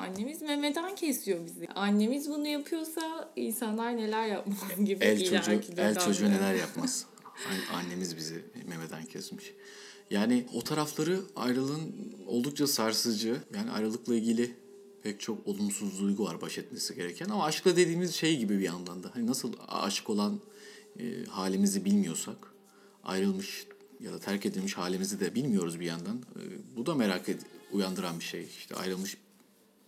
Annemiz 0.00 0.42
memeden 0.42 0.94
kesiyor 0.94 1.46
bizi. 1.46 1.68
Annemiz 1.74 2.28
bunu 2.28 2.46
yapıyorsa 2.46 3.32
insanlar 3.36 3.96
neler 3.96 4.26
yapmalı 4.26 4.84
gibi 4.84 5.04
El 5.04 5.24
çocuğu, 5.24 5.60
el 5.76 5.98
çocuğu 5.98 6.30
neler 6.30 6.54
yapmaz. 6.54 7.06
An- 7.48 7.76
Annemiz 7.78 8.16
bizi 8.16 8.44
memeden 8.68 9.04
kesmiş. 9.04 9.52
Yani 10.10 10.46
o 10.54 10.62
tarafları 10.62 11.20
ayrılığın 11.36 11.92
oldukça 12.26 12.66
sarsıcı. 12.66 13.36
Yani 13.54 13.70
ayrılıkla 13.70 14.14
ilgili 14.14 14.56
pek 15.02 15.20
çok 15.20 15.46
olumsuz 15.46 16.00
duygu 16.00 16.24
var 16.24 16.40
baş 16.40 16.58
etmesi 16.58 16.94
gereken. 16.94 17.28
Ama 17.28 17.44
aşkla 17.44 17.76
dediğimiz 17.76 18.14
şey 18.14 18.36
gibi 18.38 18.58
bir 18.58 18.64
yandan 18.64 19.02
da. 19.02 19.10
Hani 19.14 19.26
nasıl 19.26 19.52
aşık 19.68 20.10
olan 20.10 20.40
e, 20.98 21.24
halimizi 21.28 21.84
bilmiyorsak, 21.84 22.36
ayrılmış 23.04 23.66
ya 24.00 24.12
da 24.12 24.18
terk 24.18 24.46
edilmiş 24.46 24.74
halimizi 24.78 25.20
de 25.20 25.34
bilmiyoruz 25.34 25.80
bir 25.80 25.86
yandan. 25.86 26.16
E, 26.16 26.42
bu 26.76 26.86
da 26.86 26.94
merak 26.94 27.28
ed- 27.28 27.40
uyandıran 27.72 28.18
bir 28.18 28.24
şey. 28.24 28.42
İşte 28.58 28.74
ayrılmış 28.74 29.16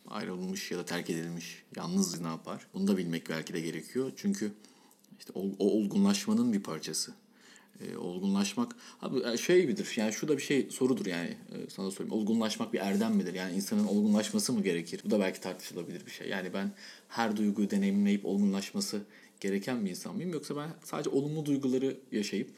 ayrılmış 0.08 0.70
ya 0.70 0.78
da 0.78 0.84
terk 0.84 1.10
edilmiş 1.10 1.62
yalnız 1.76 2.20
ne 2.20 2.26
yapar? 2.26 2.66
Bunu 2.74 2.88
da 2.88 2.96
bilmek 2.96 3.28
belki 3.30 3.52
de 3.52 3.60
gerekiyor. 3.60 4.12
Çünkü 4.16 4.52
işte 5.18 5.32
o, 5.34 5.42
o 5.58 5.70
olgunlaşmanın 5.70 6.52
bir 6.52 6.62
parçası. 6.62 7.12
E, 7.80 7.96
olgunlaşmak 7.96 8.76
abi 9.02 9.38
şey 9.38 9.62
gibidir. 9.62 9.92
Yani 9.96 10.12
şu 10.12 10.28
da 10.28 10.36
bir 10.36 10.42
şey 10.42 10.70
sorudur 10.70 11.06
yani 11.06 11.28
e, 11.28 11.70
sana 11.70 11.90
sorayım. 11.90 12.14
Olgunlaşmak 12.14 12.72
bir 12.72 12.78
erdem 12.78 13.16
midir? 13.16 13.34
Yani 13.34 13.56
insanın 13.56 13.86
olgunlaşması 13.86 14.52
mı 14.52 14.62
gerekir? 14.62 15.00
Bu 15.04 15.10
da 15.10 15.20
belki 15.20 15.40
tartışılabilir 15.40 16.06
bir 16.06 16.10
şey. 16.10 16.28
Yani 16.28 16.54
ben 16.54 16.72
her 17.08 17.36
duyguyu 17.36 17.70
deneyimleyip 17.70 18.26
olgunlaşması 18.26 19.02
gereken 19.40 19.84
bir 19.84 19.90
insan 19.90 20.14
mıyım 20.14 20.32
yoksa 20.32 20.56
ben 20.56 20.70
sadece 20.84 21.10
olumlu 21.10 21.46
duyguları 21.46 21.96
yaşayıp 22.12 22.50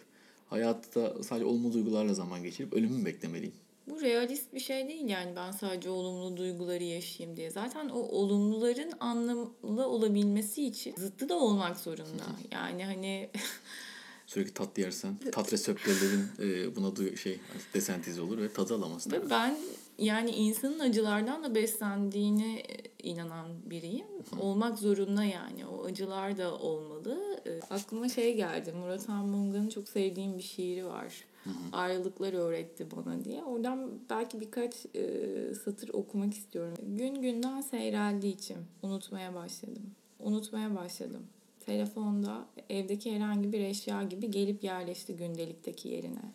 hayatta 0.51 1.23
sadece 1.23 1.45
olumlu 1.45 1.73
duygularla 1.73 2.15
zaman 2.15 2.43
geçirip 2.43 2.73
ölümü 2.73 3.05
beklemeliyim? 3.05 3.55
Bu 3.89 4.01
realist 4.01 4.55
bir 4.55 4.61
şey 4.61 4.89
değil 4.89 5.09
yani 5.09 5.37
ben 5.37 5.51
sadece 5.51 5.91
olumlu 5.91 6.37
duyguları 6.37 6.85
yaşayayım 6.85 7.37
diye. 7.37 7.51
Zaten 7.51 7.89
o 7.89 7.99
olumluların 7.99 8.93
anlamlı 9.01 9.89
olabilmesi 9.89 10.67
için 10.67 10.95
zıttı 10.99 11.29
da 11.29 11.35
olmak 11.39 11.77
zorunda. 11.81 12.25
Yani 12.53 12.85
hani 12.85 13.31
Sürekli 14.27 14.55
tatlı 14.55 14.83
yersen 14.83 15.17
tat 15.33 15.53
reseptörlerin 15.53 16.27
e, 16.43 16.77
buna 16.77 16.87
duy- 16.97 17.17
şey 17.17 17.41
desentize 17.75 18.21
olur 18.21 18.39
ve 18.39 18.53
tadı 18.53 18.75
alamazsın. 18.75 19.11
ve 19.13 19.31
ben 19.31 19.57
yani 19.99 20.31
insanın 20.31 20.79
acılardan 20.81 21.45
da 21.45 21.55
beslendiğine 21.55 22.59
e, 22.59 22.77
inanan 23.03 23.47
biriyim. 23.71 24.07
Olmak 24.41 24.79
zorunda 24.79 25.25
yani. 25.25 25.67
O 25.67 25.85
acılar 25.85 26.37
da 26.39 26.59
olmalı. 26.59 27.41
E, 27.47 27.61
aklıma 27.75 28.09
şey 28.09 28.37
geldi. 28.37 28.73
Murat 28.73 29.09
Anmunga'nın 29.09 29.69
çok 29.69 29.89
sevdiğim 29.89 30.39
bir 30.39 30.43
şiiri 30.43 30.87
var. 30.87 31.25
Ayrılıklar 31.73 32.33
öğretti 32.33 32.87
bana 32.97 33.25
diye. 33.25 33.45
Oradan 33.45 33.91
belki 34.11 34.41
birkaç 34.41 34.87
e, 34.95 35.55
satır 35.65 35.89
okumak 35.89 36.35
istiyorum. 36.35 36.77
Gün 36.97 37.15
günden 37.15 37.61
seyreldi 37.61 38.27
içim. 38.27 38.67
Unutmaya 38.83 39.35
başladım. 39.35 39.91
Unutmaya 40.21 40.75
başladım. 40.75 41.23
Telefonda 41.61 42.47
evdeki 42.71 43.15
herhangi 43.15 43.53
bir 43.53 43.61
eşya 43.61 44.03
gibi 44.03 44.31
gelip 44.31 44.65
yerleşti 44.65 45.17
gündelikteki 45.17 45.89
yerine. 45.89 46.33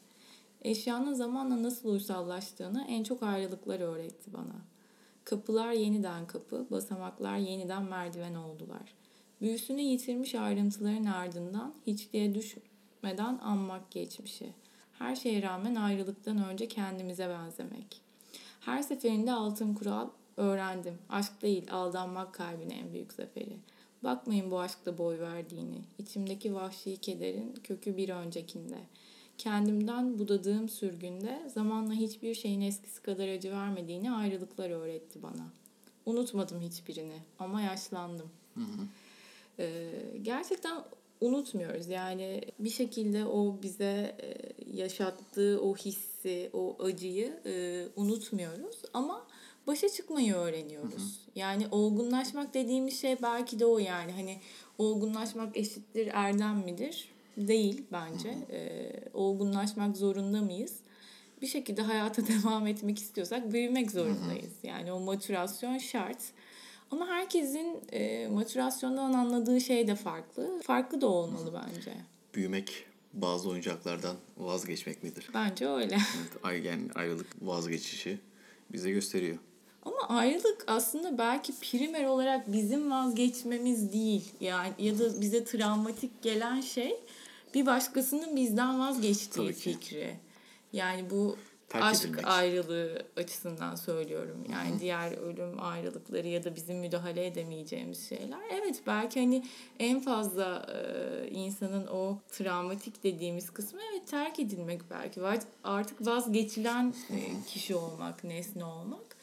Eşyanın 0.61 1.13
zamanla 1.13 1.63
nasıl 1.63 1.89
uysallaştığını 1.89 2.85
en 2.89 3.03
çok 3.03 3.23
ayrılıklar 3.23 3.79
öğretti 3.79 4.33
bana. 4.33 4.55
Kapılar 5.25 5.71
yeniden 5.71 6.27
kapı, 6.27 6.67
basamaklar 6.71 7.37
yeniden 7.37 7.83
merdiven 7.83 8.35
oldular. 8.35 8.93
Büyüsünü 9.41 9.81
yitirmiş 9.81 10.35
ayrıntıların 10.35 11.05
ardından 11.05 11.73
hiçliğe 11.87 12.35
düşmeden 12.35 13.39
anmak 13.43 13.91
geçmişi. 13.91 14.53
Her 14.99 15.15
şeye 15.15 15.41
rağmen 15.41 15.75
ayrılıktan 15.75 16.43
önce 16.43 16.67
kendimize 16.67 17.29
benzemek. 17.29 18.01
Her 18.59 18.81
seferinde 18.81 19.31
altın 19.31 19.73
kural 19.73 20.09
öğrendim. 20.37 20.97
Aşk 21.09 21.41
değil, 21.41 21.71
aldanmak 21.71 22.33
kalbin 22.33 22.69
en 22.69 22.93
büyük 22.93 23.13
zaferi. 23.13 23.57
Bakmayın 24.03 24.51
bu 24.51 24.59
aşkla 24.59 24.97
boy 24.97 25.19
verdiğini. 25.19 25.81
İçimdeki 25.97 26.55
vahşi 26.55 26.97
kederin 26.97 27.53
kökü 27.63 27.97
bir 27.97 28.09
öncekinde. 28.09 28.77
Kendimden 29.37 30.19
budadığım 30.19 30.69
sürgünde 30.69 31.49
zamanla 31.53 31.93
hiçbir 31.93 32.33
şeyin 32.33 32.61
eskisi 32.61 33.01
kadar 33.01 33.27
acı 33.27 33.51
vermediğini 33.51 34.11
ayrılıklar 34.11 34.69
öğretti 34.69 35.23
bana. 35.23 35.49
Unutmadım 36.05 36.61
hiçbirini 36.61 37.17
ama 37.39 37.61
yaşlandım. 37.61 38.29
Ee, 39.59 39.91
gerçekten 40.21 40.83
unutmuyoruz. 41.21 41.87
Yani 41.87 42.41
bir 42.59 42.69
şekilde 42.69 43.25
o 43.25 43.59
bize 43.63 44.15
e, 44.21 44.37
yaşattığı 44.77 45.61
o 45.61 45.75
hissi, 45.75 46.49
o 46.53 46.83
acıyı 46.83 47.39
e, 47.45 47.85
unutmuyoruz. 47.95 48.81
Ama 48.93 49.27
başa 49.67 49.89
çıkmayı 49.89 50.33
öğreniyoruz. 50.33 51.19
Yani 51.35 51.67
olgunlaşmak 51.71 52.53
dediğimiz 52.53 53.01
şey 53.01 53.21
belki 53.21 53.59
de 53.59 53.65
o 53.65 53.79
yani. 53.79 54.11
Hani 54.11 54.37
olgunlaşmak 54.77 55.57
eşittir 55.57 56.09
erdem 56.13 56.57
midir? 56.57 57.09
Değil 57.37 57.83
bence. 57.91 58.37
Ee, 58.51 58.91
olgunlaşmak 59.13 59.97
zorunda 59.97 60.41
mıyız? 60.41 60.79
Bir 61.41 61.47
şekilde 61.47 61.81
hayata 61.81 62.27
devam 62.27 62.67
etmek 62.67 62.99
istiyorsak 62.99 63.53
büyümek 63.53 63.91
zorundayız. 63.91 64.53
Yani 64.63 64.91
o 64.91 64.99
motivasyon 64.99 65.77
şart. 65.77 66.19
Ama 66.91 67.07
herkesin 67.07 67.77
e, 67.91 68.27
motivasyondan 68.27 69.13
anladığı 69.13 69.61
şey 69.61 69.87
de 69.87 69.95
farklı. 69.95 70.59
Farklı 70.63 71.01
da 71.01 71.07
olmalı 71.07 71.61
bence. 71.67 71.93
Büyümek 72.33 72.85
bazı 73.13 73.49
oyuncaklardan 73.49 74.15
vazgeçmek 74.37 75.03
midir? 75.03 75.29
Bence 75.33 75.67
öyle. 75.67 75.95
Evet, 76.19 76.31
ay- 76.43 76.65
yani 76.65 76.87
ayrılık 76.95 77.27
vazgeçişi 77.41 78.19
bize 78.71 78.91
gösteriyor. 78.91 79.37
Ama 79.83 79.97
ayrılık 80.09 80.63
aslında 80.67 81.17
belki 81.17 81.53
primer 81.59 82.05
olarak 82.05 82.51
bizim 82.53 82.91
vazgeçmemiz 82.91 83.93
değil. 83.93 84.31
Yani 84.41 84.73
ya 84.79 84.99
da 84.99 85.21
bize 85.21 85.43
travmatik 85.43 86.21
gelen 86.21 86.61
şey 86.61 86.95
bir 87.53 87.65
başkasının 87.65 88.35
bizden 88.35 88.79
vazgeçtiği 88.79 89.47
Tabii 89.47 89.55
ki. 89.59 89.73
fikri. 89.73 90.15
Yani 90.73 91.09
bu 91.09 91.37
Terk 91.69 91.83
aşk 91.83 92.05
edilmek. 92.05 92.27
ayrılığı 92.27 93.05
açısından 93.17 93.75
söylüyorum. 93.75 94.43
Yani 94.51 94.79
diğer 94.79 95.17
ölüm 95.17 95.63
ayrılıkları 95.63 96.27
ya 96.27 96.43
da 96.43 96.55
bizim 96.55 96.77
müdahale 96.77 97.25
edemeyeceğimiz 97.25 98.09
şeyler. 98.09 98.39
Evet 98.51 98.81
belki 98.87 99.19
hani 99.19 99.43
en 99.79 99.99
fazla 99.99 100.65
e, 100.73 101.27
insanın 101.29 101.87
o 101.87 102.17
travmatik 102.31 103.03
dediğimiz 103.03 103.49
kısmı 103.49 103.79
evet 103.91 104.07
terk 104.07 104.39
edilmek 104.39 104.81
belki. 104.89 105.21
Artık 105.63 106.07
vazgeçilen 106.07 106.93
e, 107.09 107.17
kişi 107.47 107.75
olmak, 107.75 108.23
nesne 108.23 108.63
olmak. 108.65 109.19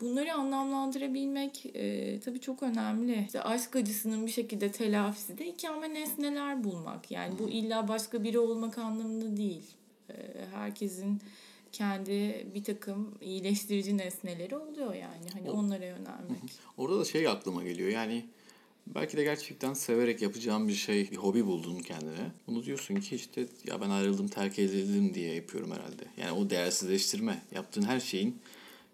Bunları 0.00 0.34
anlamlandırabilmek 0.34 1.66
e, 1.66 2.20
tabii 2.20 2.40
çok 2.40 2.62
önemli. 2.62 3.24
İşte 3.26 3.42
aşk 3.42 3.76
acısının 3.76 4.26
bir 4.26 4.30
şekilde 4.30 4.72
telafisi 4.72 5.38
de 5.38 5.46
ikame 5.46 5.94
nesneler 5.94 6.64
bulmak. 6.64 7.10
Yani 7.10 7.34
bu 7.38 7.50
illa 7.50 7.88
başka 7.88 8.22
biri 8.22 8.38
olmak 8.38 8.78
anlamında 8.78 9.36
değil. 9.36 9.64
E, 10.10 10.14
herkesin 10.54 11.20
kendi 11.72 12.46
bir 12.54 12.64
takım 12.64 13.14
iyileştirici 13.20 13.96
nesneleri 13.96 14.56
oluyor 14.56 14.94
yani. 14.94 15.26
Hani 15.32 15.50
onlara 15.50 15.84
yönelmek. 15.84 16.60
Orada 16.76 17.00
da 17.00 17.04
şey 17.04 17.28
aklıma 17.28 17.64
geliyor 17.64 17.88
yani 17.88 18.26
belki 18.86 19.16
de 19.16 19.24
gerçekten 19.24 19.74
severek 19.74 20.22
yapacağım 20.22 20.68
bir 20.68 20.74
şey, 20.74 21.10
bir 21.10 21.16
hobi 21.16 21.46
buldun 21.46 21.78
kendine. 21.78 22.32
Bunu 22.46 22.64
diyorsun 22.64 22.96
ki 22.96 23.16
işte 23.16 23.46
ya 23.66 23.80
ben 23.80 23.90
ayrıldım, 23.90 24.28
terk 24.28 24.58
edildim 24.58 25.14
diye 25.14 25.34
yapıyorum 25.34 25.70
herhalde. 25.70 26.04
Yani 26.16 26.32
o 26.32 26.50
değersizleştirme, 26.50 27.42
yaptığın 27.54 27.82
her 27.82 28.00
şeyin 28.00 28.38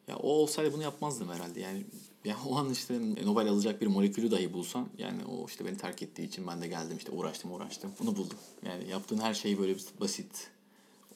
ya 0.09 0.16
o 0.16 0.28
olsaydı 0.28 0.73
bunu 0.73 0.83
yapmazdım 0.83 1.28
herhalde. 1.28 1.61
Yani 1.61 1.85
ya 2.25 2.37
o 2.49 2.56
an 2.56 2.71
işte 2.71 3.00
Nobel 3.25 3.49
alacak 3.49 3.80
bir 3.80 3.87
molekülü 3.87 4.30
dahi 4.30 4.52
bulsan 4.52 4.88
yani 4.99 5.25
o 5.25 5.47
işte 5.49 5.64
beni 5.64 5.76
terk 5.76 6.02
ettiği 6.02 6.23
için 6.23 6.47
ben 6.47 6.62
de 6.62 6.68
geldim 6.68 6.97
işte 6.97 7.12
uğraştım 7.12 7.52
uğraştım. 7.52 7.92
Bunu 8.00 8.16
buldum. 8.16 8.38
Yani 8.66 8.90
yaptığın 8.90 9.18
her 9.18 9.35
şey 9.35 9.59
böyle 9.59 9.76
basit. 10.00 10.50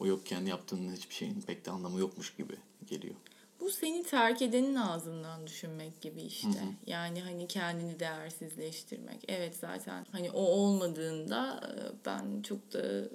O 0.00 0.07
yokken 0.07 0.47
yaptığın 0.47 0.92
hiçbir 0.92 1.14
şeyin 1.14 1.40
pek 1.40 1.66
de 1.66 1.71
anlamı 1.71 2.00
yokmuş 2.00 2.36
gibi 2.36 2.54
geliyor. 2.86 3.15
Bu 3.60 3.71
seni 3.71 4.02
terk 4.02 4.43
edenin 4.43 4.75
ağzından 4.75 5.47
düşünmek 5.47 6.00
gibi 6.00 6.23
işte. 6.23 6.58
Yani 6.86 7.21
hani 7.21 7.49
kendini 7.49 8.00
değersizleştirmek. 8.00 9.25
Evet 9.28 9.56
zaten 9.56 10.06
hani 10.13 10.30
o 10.30 10.41
olmadığında 10.41 11.60
e, 11.65 12.06
ben 12.06 12.43
çok 12.43 12.73
da 12.73 13.08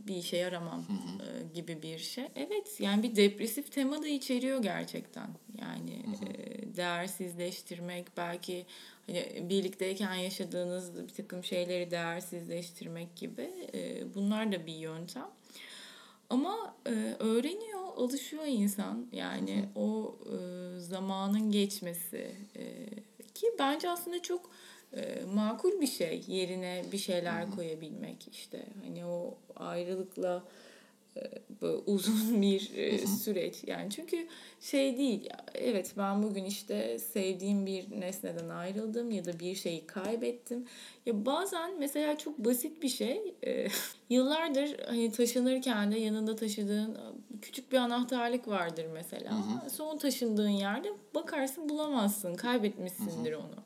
bir 0.00 0.16
işe 0.16 0.36
yaramam 0.36 0.84
e, 1.20 1.54
gibi 1.54 1.82
bir 1.82 1.98
şey. 1.98 2.28
Evet 2.36 2.80
yani 2.80 3.02
bir 3.02 3.16
depresif 3.16 3.72
tema 3.72 4.02
da 4.02 4.08
içeriyor 4.08 4.62
gerçekten. 4.62 5.28
Yani 5.60 6.04
e, 6.26 6.76
değersizleştirmek 6.76 8.06
belki 8.16 8.66
hani 9.06 9.46
birlikteyken 9.50 10.14
yaşadığınız 10.14 11.08
bir 11.08 11.14
takım 11.14 11.44
şeyleri 11.44 11.90
değersizleştirmek 11.90 13.16
gibi 13.16 13.50
bunlar 14.14 14.52
da 14.52 14.66
bir 14.66 14.74
yöntem. 14.74 15.28
Ama 16.32 16.74
e, 16.86 16.90
öğreniyor, 17.18 17.80
alışıyor 17.96 18.44
insan. 18.46 19.06
Yani 19.12 19.68
o 19.74 20.18
e, 20.26 20.36
zamanın 20.80 21.52
geçmesi 21.52 22.36
e, 22.56 22.86
ki 23.34 23.46
bence 23.58 23.90
aslında 23.90 24.22
çok 24.22 24.50
e, 24.96 25.24
makul 25.34 25.80
bir 25.80 25.86
şey 25.86 26.24
yerine 26.26 26.84
bir 26.92 26.98
şeyler 26.98 27.50
koyabilmek 27.50 28.28
işte. 28.28 28.66
Hani 28.84 29.06
o 29.06 29.34
ayrılıkla 29.56 30.44
uzun 31.86 32.42
bir 32.42 32.72
e, 32.76 33.06
süreç. 33.06 33.64
Yani 33.66 33.90
çünkü 33.90 34.26
şey 34.60 34.98
değil 34.98 35.24
ya, 35.24 35.46
evet 35.54 35.94
ben 35.96 36.22
bugün 36.22 36.44
işte 36.44 36.98
sevdiğim 36.98 37.66
bir 37.66 38.00
nesneden 38.00 38.48
ayrıldım 38.48 39.10
ya 39.10 39.24
da 39.24 39.40
bir 39.40 39.54
şeyi 39.54 39.86
kaybettim. 39.86 40.66
Ya 41.06 41.26
bazen 41.26 41.78
mesela 41.78 42.18
çok 42.18 42.38
basit 42.38 42.82
bir 42.82 42.88
şey 42.88 43.34
e, 43.46 43.66
yıllardır 44.10 44.76
hani 44.86 45.12
taşınırken 45.12 45.92
de 45.92 45.98
yanında 45.98 46.36
taşıdığın 46.36 46.98
küçük 47.42 47.72
bir 47.72 47.76
anahtarlık 47.76 48.48
vardır 48.48 48.86
mesela. 48.92 49.32
Son 49.72 49.98
taşındığın 49.98 50.48
yerde 50.48 50.88
bakarsın 51.14 51.68
bulamazsın 51.68 52.34
kaybetmişsindir 52.34 53.32
onu 53.32 53.62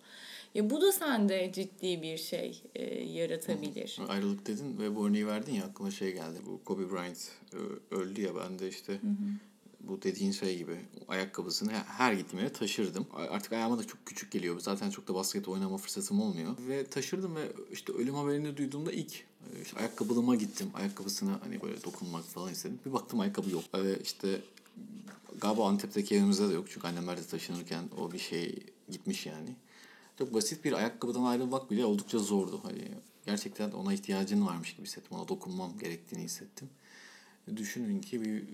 ya 0.57 0.71
bu 0.71 0.81
da 0.81 0.93
sende 0.93 1.51
ciddi 1.55 2.03
bir 2.03 2.17
şey 2.17 2.63
e, 2.75 2.85
yaratabilir. 3.05 3.99
Ayrılık 4.09 4.47
dedin 4.47 4.79
ve 4.79 4.97
bu 4.97 5.07
örneği 5.07 5.27
verdin 5.27 5.55
ya 5.55 5.65
aklıma 5.65 5.91
şey 5.91 6.13
geldi. 6.13 6.39
Bu 6.47 6.65
Kobe 6.65 6.91
Bryant 6.91 7.29
ö- 7.53 7.97
öldü 7.97 8.21
ya 8.21 8.37
ben 8.37 8.59
de 8.59 8.69
işte 8.69 9.01
bu 9.81 10.03
dediğin 10.03 10.33
şey 10.33 10.59
gibi 10.59 10.77
ayakkabısını 11.09 11.73
he- 11.73 11.85
her 11.87 12.13
gittiğim 12.13 12.45
yere 12.45 12.53
taşırdım. 12.53 13.07
Artık 13.15 13.53
ayağıma 13.53 13.79
da 13.79 13.85
çok 13.87 14.07
küçük 14.07 14.31
geliyor. 14.33 14.61
Zaten 14.61 14.91
çok 14.91 15.09
da 15.09 15.15
basket 15.15 15.49
oynama 15.49 15.77
fırsatım 15.79 16.21
olmuyor. 16.21 16.57
Ve 16.69 16.85
taşırdım 16.87 17.37
ve 17.37 17.53
işte 17.73 17.93
ölüm 17.93 18.15
haberini 18.15 18.57
duyduğumda 18.57 18.93
ilk 18.93 19.15
e, 19.15 19.63
işte 19.63 19.79
ayakkabılığıma 19.81 20.35
gittim. 20.37 20.71
Ayakkabısına 20.75 21.41
hani 21.45 21.63
böyle 21.63 21.83
dokunmak 21.85 22.25
falan 22.25 22.53
istedim. 22.53 22.79
Bir 22.87 22.93
baktım 22.93 23.21
ayakkabı 23.21 23.51
yok. 23.51 23.65
Ve 23.75 23.99
işte 24.03 24.41
galiba 25.41 25.69
Antep'teki 25.69 26.15
evimizde 26.15 26.49
de 26.49 26.53
yok. 26.55 26.67
Çünkü 26.71 26.87
annemler 26.87 27.17
de 27.19 27.23
taşınırken 27.23 27.85
o 28.01 28.13
bir 28.13 28.19
şey 28.19 28.55
gitmiş 28.91 29.27
yani. 29.27 29.51
Çok 30.19 30.35
basit 30.35 30.65
bir 30.65 30.73
ayakkabıdan 30.73 31.23
ayrılmak 31.23 31.71
bile 31.71 31.85
oldukça 31.85 32.19
zordu. 32.19 32.61
Hani 32.63 32.89
gerçekten 33.27 33.71
ona 33.71 33.95
ihtiyacın 33.95 34.47
varmış 34.47 34.77
gibi 34.77 34.87
hissettim. 34.87 35.19
Ona 35.19 35.29
dokunmam 35.29 35.79
gerektiğini 35.79 36.23
hissettim. 36.23 36.71
Düşünün 37.57 38.01
ki 38.01 38.23
bir, 38.23 38.45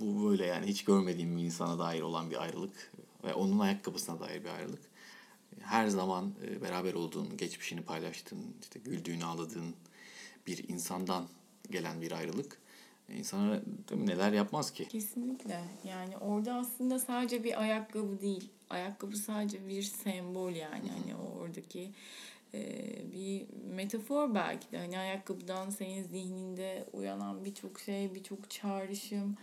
bu 0.00 0.30
böyle 0.30 0.46
yani 0.46 0.66
hiç 0.66 0.84
görmediğim 0.84 1.36
bir 1.36 1.42
insana 1.42 1.78
dair 1.78 2.00
olan 2.00 2.30
bir 2.30 2.42
ayrılık 2.42 2.92
ve 3.24 3.34
onun 3.34 3.58
ayakkabısına 3.58 4.20
dair 4.20 4.44
bir 4.44 4.48
ayrılık. 4.48 4.80
Her 5.60 5.88
zaman 5.88 6.34
e, 6.46 6.62
beraber 6.62 6.94
olduğun, 6.94 7.36
geçmişini 7.36 7.82
paylaştığın, 7.82 8.54
işte 8.62 8.78
güldüğün, 8.78 9.20
ağladığın 9.20 9.74
bir 10.46 10.68
insandan 10.68 11.28
gelen 11.70 12.02
bir 12.02 12.12
ayrılık. 12.12 12.58
İnsana 13.08 13.60
neler 13.96 14.32
yapmaz 14.32 14.70
ki? 14.72 14.88
Kesinlikle. 14.88 15.60
Yani 15.84 16.16
orada 16.16 16.54
aslında 16.54 16.98
sadece 16.98 17.44
bir 17.44 17.60
ayakkabı 17.60 18.20
değil. 18.20 18.50
Ayakkabı 18.70 19.16
sadece 19.16 19.68
bir 19.68 19.82
sembol 19.82 20.50
yani. 20.50 20.88
Hani 20.88 21.14
o 21.16 21.38
oradaki 21.38 21.90
e, 22.54 22.62
bir 23.12 23.46
metafor 23.74 24.34
belki 24.34 24.72
de. 24.72 24.78
Hani 24.78 24.98
ayakkabıdan 24.98 25.70
senin 25.70 26.02
zihninde 26.02 26.84
uyanan 26.92 27.44
birçok 27.44 27.80
şey, 27.80 28.14
birçok 28.14 28.50
çağrışım. 28.50 29.36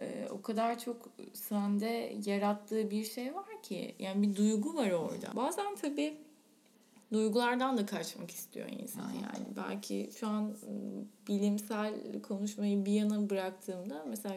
e, 0.00 0.28
o 0.30 0.42
kadar 0.42 0.78
çok 0.78 1.08
sende 1.32 2.16
yarattığı 2.26 2.90
bir 2.90 3.04
şey 3.04 3.34
var 3.34 3.62
ki. 3.62 3.94
Yani 3.98 4.22
bir 4.22 4.36
duygu 4.36 4.74
var 4.74 4.90
orada. 4.90 5.36
Bazen 5.36 5.76
tabii 5.76 6.16
duygulardan 7.12 7.76
da 7.76 7.86
kaçmak 7.86 8.30
istiyor 8.30 8.68
insan 8.68 9.10
yani. 9.12 9.46
Belki 9.56 10.10
şu 10.18 10.28
an 10.28 10.42
ım, 10.42 11.08
bilimsel 11.28 11.94
konuşmayı 12.22 12.86
bir 12.86 12.92
yana 12.92 13.30
bıraktığımda 13.30 14.04
mesela 14.08 14.36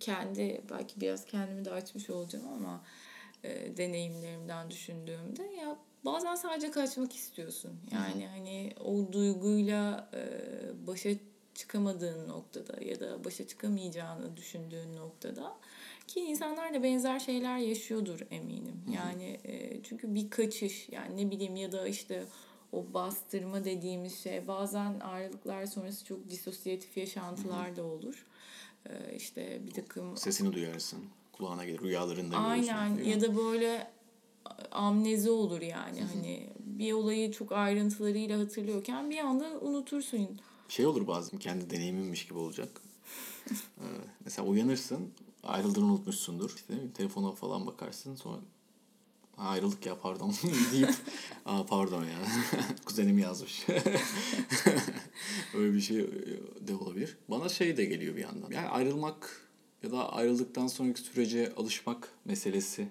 kendi 0.00 0.62
belki 0.70 1.00
biraz 1.00 1.24
kendimi 1.24 1.64
de 1.64 1.70
açmış 1.70 2.10
olacağım 2.10 2.48
ama 2.48 2.84
e, 3.44 3.76
deneyimlerimden 3.76 4.70
düşündüğümde 4.70 5.42
ya 5.42 5.76
bazen 6.04 6.34
sadece 6.34 6.70
kaçmak 6.70 7.14
istiyorsun. 7.14 7.72
Yani 7.92 8.26
hani 8.26 8.72
o 8.84 9.12
duyguyla 9.12 10.10
e, 10.14 10.26
başa 10.86 11.10
çıkamadığın 11.54 12.28
noktada 12.28 12.84
ya 12.84 13.00
da 13.00 13.24
başa 13.24 13.46
çıkamayacağını 13.46 14.36
düşündüğün 14.36 14.96
noktada 14.96 15.56
ki 16.06 16.20
insanlar 16.20 16.74
da 16.74 16.82
benzer 16.82 17.20
şeyler 17.20 17.58
yaşıyordur 17.58 18.20
eminim. 18.30 18.82
Yani 18.94 19.38
e, 19.44 19.82
çünkü 19.82 20.14
bir 20.14 20.30
kaçış 20.30 20.88
yani 20.88 21.16
ne 21.16 21.30
bileyim 21.30 21.56
ya 21.56 21.72
da 21.72 21.88
işte 21.88 22.24
o 22.72 22.84
bastırma 22.94 23.64
dediğimiz 23.64 24.18
şey 24.18 24.48
bazen 24.48 25.00
ayrılıklar 25.00 25.66
sonrası 25.66 26.04
çok 26.04 26.30
disosyatif 26.30 26.96
yaşantılar 26.96 27.76
da 27.76 27.84
olur. 27.84 28.26
Ee, 28.86 29.16
işte 29.16 29.60
bir 29.66 29.70
takım 29.70 30.16
Sesini 30.16 30.52
duyarsın. 30.52 31.04
Kulağına 31.32 31.64
gelir. 31.64 31.80
Rüyalarında 31.80 32.36
görürsün. 32.36 32.72
aynen 32.72 32.92
mi? 32.92 33.08
ya 33.08 33.20
da 33.20 33.36
böyle 33.36 33.90
amnezi 34.70 35.30
olur 35.30 35.60
yani 35.60 36.02
hani 36.14 36.50
bir 36.58 36.92
olayı 36.92 37.32
çok 37.32 37.52
ayrıntılarıyla 37.52 38.38
hatırlıyorken 38.38 39.10
bir 39.10 39.18
anda 39.18 39.60
unutursun. 39.60 40.40
Şey 40.68 40.86
olur 40.86 41.06
bazen 41.06 41.38
kendi 41.38 41.70
deneyiminmiş 41.70 42.26
gibi 42.26 42.38
olacak. 42.38 42.80
Ee, 43.78 43.84
mesela 44.24 44.48
uyanırsın. 44.48 45.10
Ayrıldığını 45.46 45.84
unutmuşsundur. 45.84 46.50
İşte 46.56 46.74
telefona 46.94 47.32
falan 47.32 47.66
bakarsın. 47.66 48.14
Sonra 48.16 48.36
"Ha, 49.36 49.48
ayrıldık 49.48 49.86
ya 49.86 49.98
pardon 49.98 50.34
deyip 50.72 50.94
Aa, 51.46 51.66
pardon 51.66 52.04
ya 52.04 52.18
kuzenim 52.84 53.18
yazmış. 53.18 53.66
Öyle 55.54 55.74
bir 55.74 55.80
şey 55.80 55.98
de 56.60 56.74
olabilir. 56.74 57.16
Bana 57.28 57.48
şey 57.48 57.76
de 57.76 57.84
geliyor 57.84 58.16
bir 58.16 58.20
yandan. 58.22 58.50
Yani 58.50 58.68
ayrılmak 58.68 59.40
ya 59.82 59.90
da 59.90 60.12
ayrıldıktan 60.12 60.66
sonraki 60.66 61.00
sürece 61.00 61.52
alışmak 61.56 62.08
meselesi. 62.24 62.88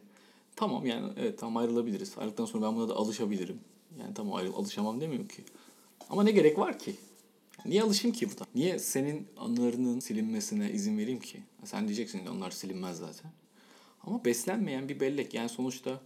Tamam 0.56 0.86
yani 0.86 1.13
evet 1.18 1.39
tamam 1.39 1.58
ayrılabiliriz. 1.58 2.18
Ayrıldıktan 2.18 2.46
sonra 2.46 2.66
ben 2.68 2.76
buna 2.76 2.89
da 2.89 2.96
alışabilirim. 2.96 3.60
Yani 4.00 4.13
tamam 4.13 4.34
ayrıl 4.34 4.54
alışamam 4.54 5.02
demiyorum 5.02 5.28
ki. 5.28 5.44
Ama 6.10 6.24
ne 6.24 6.32
gerek 6.32 6.58
var 6.58 6.80
ki? 6.80 6.96
Niye 7.65 7.84
alışayım 7.84 8.15
ki 8.15 8.28
buna? 8.28 8.47
Niye 8.56 8.80
senin 8.80 9.28
anılarının 9.38 9.99
silinmesine 9.99 10.71
izin 10.71 10.97
vereyim 10.97 11.19
ki? 11.19 11.39
Sen 11.63 11.88
diyeceksin 11.88 12.26
onlar 12.26 12.52
silinmez 12.52 12.97
zaten. 12.97 13.32
Ama 14.04 14.26
beslenmeyen 14.26 14.89
bir 14.89 14.99
bellek. 14.99 15.34
Yani 15.34 15.49
sonuçta 15.49 16.02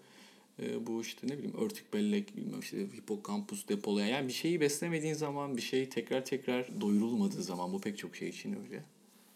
e, 0.59 0.87
bu 0.87 1.01
işte 1.01 1.27
ne 1.27 1.37
bileyim 1.37 1.57
örtük 1.57 1.93
bellek, 1.93 2.37
bilmem 2.37 2.59
işte 2.59 2.77
hipokampus 2.77 3.67
depolayan. 3.67 4.07
Yani 4.07 4.27
bir 4.27 4.33
şeyi 4.33 4.61
beslemediğin 4.61 5.13
zaman, 5.13 5.57
bir 5.57 5.61
şey 5.61 5.89
tekrar 5.89 6.25
tekrar 6.25 6.81
doyurulmadığı 6.81 7.43
zaman 7.43 7.73
bu 7.73 7.81
pek 7.81 7.97
çok 7.97 8.15
şey 8.15 8.29
için 8.29 8.55
öyle. 8.63 8.83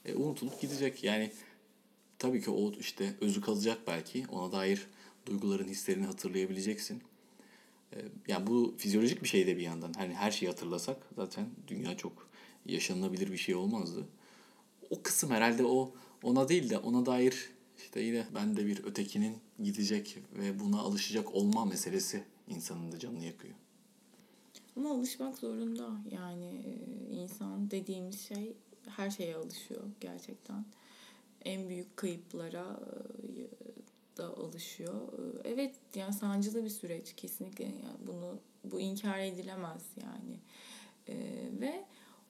E, 0.05 0.15
unutulup 0.15 0.61
gidecek. 0.61 1.03
Yani 1.03 1.31
tabii 2.19 2.41
ki 2.41 2.51
o 2.51 2.71
işte 2.71 3.13
özü 3.21 3.41
kalacak 3.41 3.77
belki. 3.87 4.25
Ona 4.31 4.51
dair 4.51 4.87
duyguların, 5.25 5.67
hislerini 5.67 6.05
hatırlayabileceksin. 6.05 7.01
E, 7.95 7.97
yani 8.27 8.47
bu 8.47 8.75
fizyolojik 8.77 9.23
bir 9.23 9.27
şey 9.27 9.47
de 9.47 9.57
bir 9.57 9.61
yandan. 9.61 9.93
Hani 9.93 10.13
her 10.13 10.31
şeyi 10.31 10.49
hatırlasak 10.49 10.97
zaten 11.15 11.49
dünya 11.67 11.97
çok 11.97 12.29
yaşanılabilir 12.65 13.31
bir 13.31 13.37
şey 13.37 13.55
olmazdı. 13.55 14.07
O 14.89 15.01
kısım 15.01 15.29
herhalde 15.29 15.65
o 15.65 15.93
ona 16.23 16.49
değil 16.49 16.69
de 16.69 16.77
ona 16.77 17.05
dair 17.05 17.49
işte 17.77 17.99
yine 17.99 18.25
ben 18.35 18.57
de 18.57 18.65
bir 18.65 18.83
ötekinin 18.83 19.37
gidecek 19.63 20.17
ve 20.33 20.59
buna 20.59 20.79
alışacak 20.79 21.35
olma 21.35 21.65
meselesi 21.65 22.23
insanın 22.47 22.91
da 22.91 22.99
canını 22.99 23.25
yakıyor. 23.25 23.53
Ama 24.75 24.91
alışmak 24.91 25.37
zorunda. 25.37 25.89
Yani 26.11 26.45
e, 26.45 27.15
insan 27.15 27.71
dediğimiz 27.71 28.21
şey 28.21 28.53
her 28.87 29.09
şeye 29.09 29.35
alışıyor 29.35 29.81
gerçekten. 30.01 30.65
En 31.45 31.69
büyük 31.69 31.97
kayıplara 31.97 32.79
e, 33.23 33.47
da 34.17 34.37
alışıyor. 34.37 34.93
E, 34.93 35.49
Evet 35.49 35.75
yani 35.95 36.13
sancılı 36.13 36.63
bir 36.63 36.69
süreç 36.69 37.13
kesinlikle 37.15 37.63
yani 37.63 37.97
bunu 38.07 38.39
bu 38.63 38.79
inkar 38.79 39.19
edilemez 39.19 39.83
yani. 40.01 40.39
E, 41.07 41.15
ve 41.61 41.85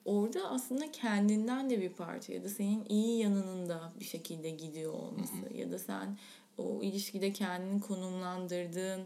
orada 0.05 0.49
aslında 0.49 0.91
kendinden 0.91 1.69
de 1.69 1.81
bir 1.81 1.89
parça 1.89 2.33
ya 2.33 2.43
da 2.43 2.49
senin 2.49 2.85
iyi 2.89 3.19
yanının 3.19 3.69
da 3.69 3.93
bir 3.99 4.05
şekilde 4.05 4.49
gidiyor 4.49 4.93
olması 4.93 5.53
ya 5.55 5.71
da 5.71 5.79
sen 5.79 6.17
o 6.57 6.81
ilişkide 6.83 7.33
kendini 7.33 7.81
konumlandırdığın 7.81 9.01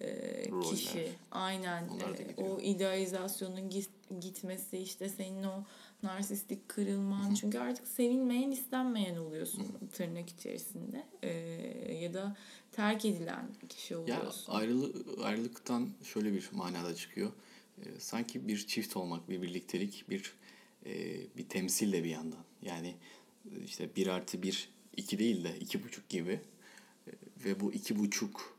e, 0.00 0.06
Roller. 0.50 0.70
kişi 0.76 1.08
aynen 1.30 1.84
e, 1.84 2.42
o 2.42 2.60
idealizasyonun 2.60 3.70
git- 3.70 4.20
gitmesi 4.20 4.78
işte 4.78 5.08
senin 5.08 5.44
o 5.44 5.64
narsistik 6.02 6.68
kırılman 6.68 7.34
çünkü 7.34 7.58
artık 7.58 7.86
sevilmeyen 7.88 8.50
istenmeyen 8.50 9.16
oluyorsun 9.16 9.66
tırnak 9.92 10.28
içerisinde 10.28 11.06
E, 11.22 11.30
ya 11.94 12.14
da 12.14 12.36
terk 12.72 13.04
edilen 13.04 13.48
kişi 13.68 13.94
Ya 13.94 14.00
oluyorsun. 14.00 14.52
ayrılı, 14.52 14.92
ayrılıktan 15.24 15.88
şöyle 16.04 16.32
bir 16.32 16.48
manada 16.52 16.94
çıkıyor. 16.94 17.32
Ee, 17.78 17.82
sanki 17.98 18.48
bir 18.48 18.66
çift 18.66 18.96
olmak, 18.96 19.28
bir 19.28 19.42
birliktelik, 19.42 20.04
bir 20.10 20.32
e, 20.86 20.92
bir 21.36 21.48
temsil 21.48 21.92
de 21.92 22.04
bir 22.04 22.08
yandan. 22.10 22.44
Yani 22.62 22.94
e, 23.44 23.64
işte 23.64 23.96
bir 23.96 24.06
artı 24.06 24.42
bir, 24.42 24.68
iki 24.96 25.18
değil 25.18 25.44
de 25.44 25.58
iki 25.60 25.84
buçuk 25.84 26.08
gibi. 26.08 26.40
E, 27.06 27.10
ve 27.44 27.60
bu 27.60 27.72
iki 27.72 27.98
buçuk 27.98 28.55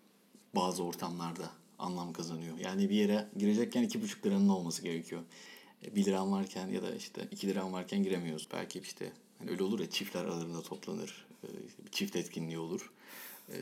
bazı 0.55 0.83
ortamlarda 0.83 1.49
anlam 1.79 2.13
kazanıyor. 2.13 2.57
Yani 2.57 2.89
bir 2.89 2.95
yere 2.95 3.27
girecekken 3.37 3.83
iki 3.83 4.01
buçuk 4.01 4.25
liranın 4.25 4.49
olması 4.49 4.81
gerekiyor. 4.81 5.21
E, 5.85 5.95
bir 5.95 6.05
liran 6.05 6.31
varken 6.31 6.67
ya 6.67 6.81
da 6.83 6.95
işte 6.95 7.27
iki 7.31 7.47
liran 7.47 7.73
varken 7.73 8.03
giremiyoruz. 8.03 8.47
Belki 8.53 8.79
işte 8.79 9.11
hani 9.39 9.51
öyle 9.51 9.63
olur 9.63 9.79
ya 9.79 9.89
çiftler 9.89 10.21
aralarında 10.25 10.61
toplanır. 10.61 11.27
E, 11.43 11.47
çift 11.91 12.15
etkinliği 12.15 12.59
olur. 12.59 12.91
E, 13.49 13.55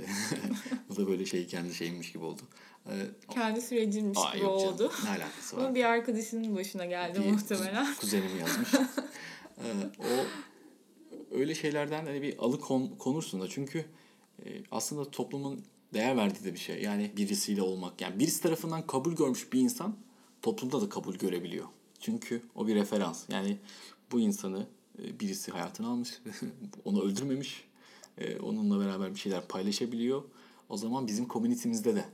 bu 0.90 0.96
da 0.96 1.08
böyle 1.08 1.26
şey 1.26 1.48
kendi 1.48 1.74
şeymiş 1.74 2.12
gibi 2.12 2.26
oldu. 2.26 2.42
E, 2.90 2.94
Kendi 3.30 3.62
sürecimmiş 3.62 4.20
aa, 4.22 4.30
gibi 4.32 4.40
canım, 4.40 4.54
oldu. 4.56 4.92
Ne 5.04 5.10
alakası 5.10 5.58
var? 5.58 5.62
Ama 5.66 5.76
bir 5.76 5.84
arkadaşının 5.84 6.56
başına 6.56 6.86
geldi 6.86 7.20
Bir 7.20 7.32
muhtemelen. 7.32 7.86
kuz- 7.86 8.00
kuzenim 8.00 8.40
yazmış. 8.40 8.70
O 10.00 10.26
öyle 11.32 11.56
şeylerden 11.56 12.06
hani 12.06 12.22
bir 12.22 12.38
alıkon 12.38 12.88
konursun 13.00 13.42
da 13.42 13.48
çünkü 13.50 13.86
e, 14.46 14.50
aslında 14.72 15.12
toplumun 15.12 15.64
değer 15.94 16.18
verdiği 16.18 16.44
de 16.44 16.54
bir 16.54 16.60
şey. 16.60 16.82
Yani 16.82 17.12
birisiyle 17.18 17.62
olmak. 17.62 18.02
Yani 18.02 18.20
birisi 18.20 18.42
tarafından 18.42 18.88
kabul 18.88 19.16
görmüş 19.16 19.54
bir 19.54 19.60
insan 19.60 19.96
toplumda 20.42 20.82
da 20.82 20.90
kabul 20.90 21.16
görebiliyor. 21.16 21.66
Çünkü 22.00 22.42
o 22.56 22.68
bir 22.68 22.76
referans. 22.76 23.24
Yani 23.30 23.58
bu 24.12 24.20
insanı 24.20 24.68
e, 25.04 25.20
birisi 25.20 25.52
hayatına 25.52 25.88
almış, 25.88 26.22
onu 26.86 27.04
öldürmemiş, 27.04 27.64
e, 28.18 28.40
onunla 28.40 28.86
beraber 28.86 29.14
bir 29.14 29.20
şeyler 29.20 29.48
paylaşabiliyor. 29.48 30.24
O 30.70 30.78
zaman 30.78 31.08
bizim 31.08 31.28
komünitemizde 31.28 31.96
de 31.96 32.06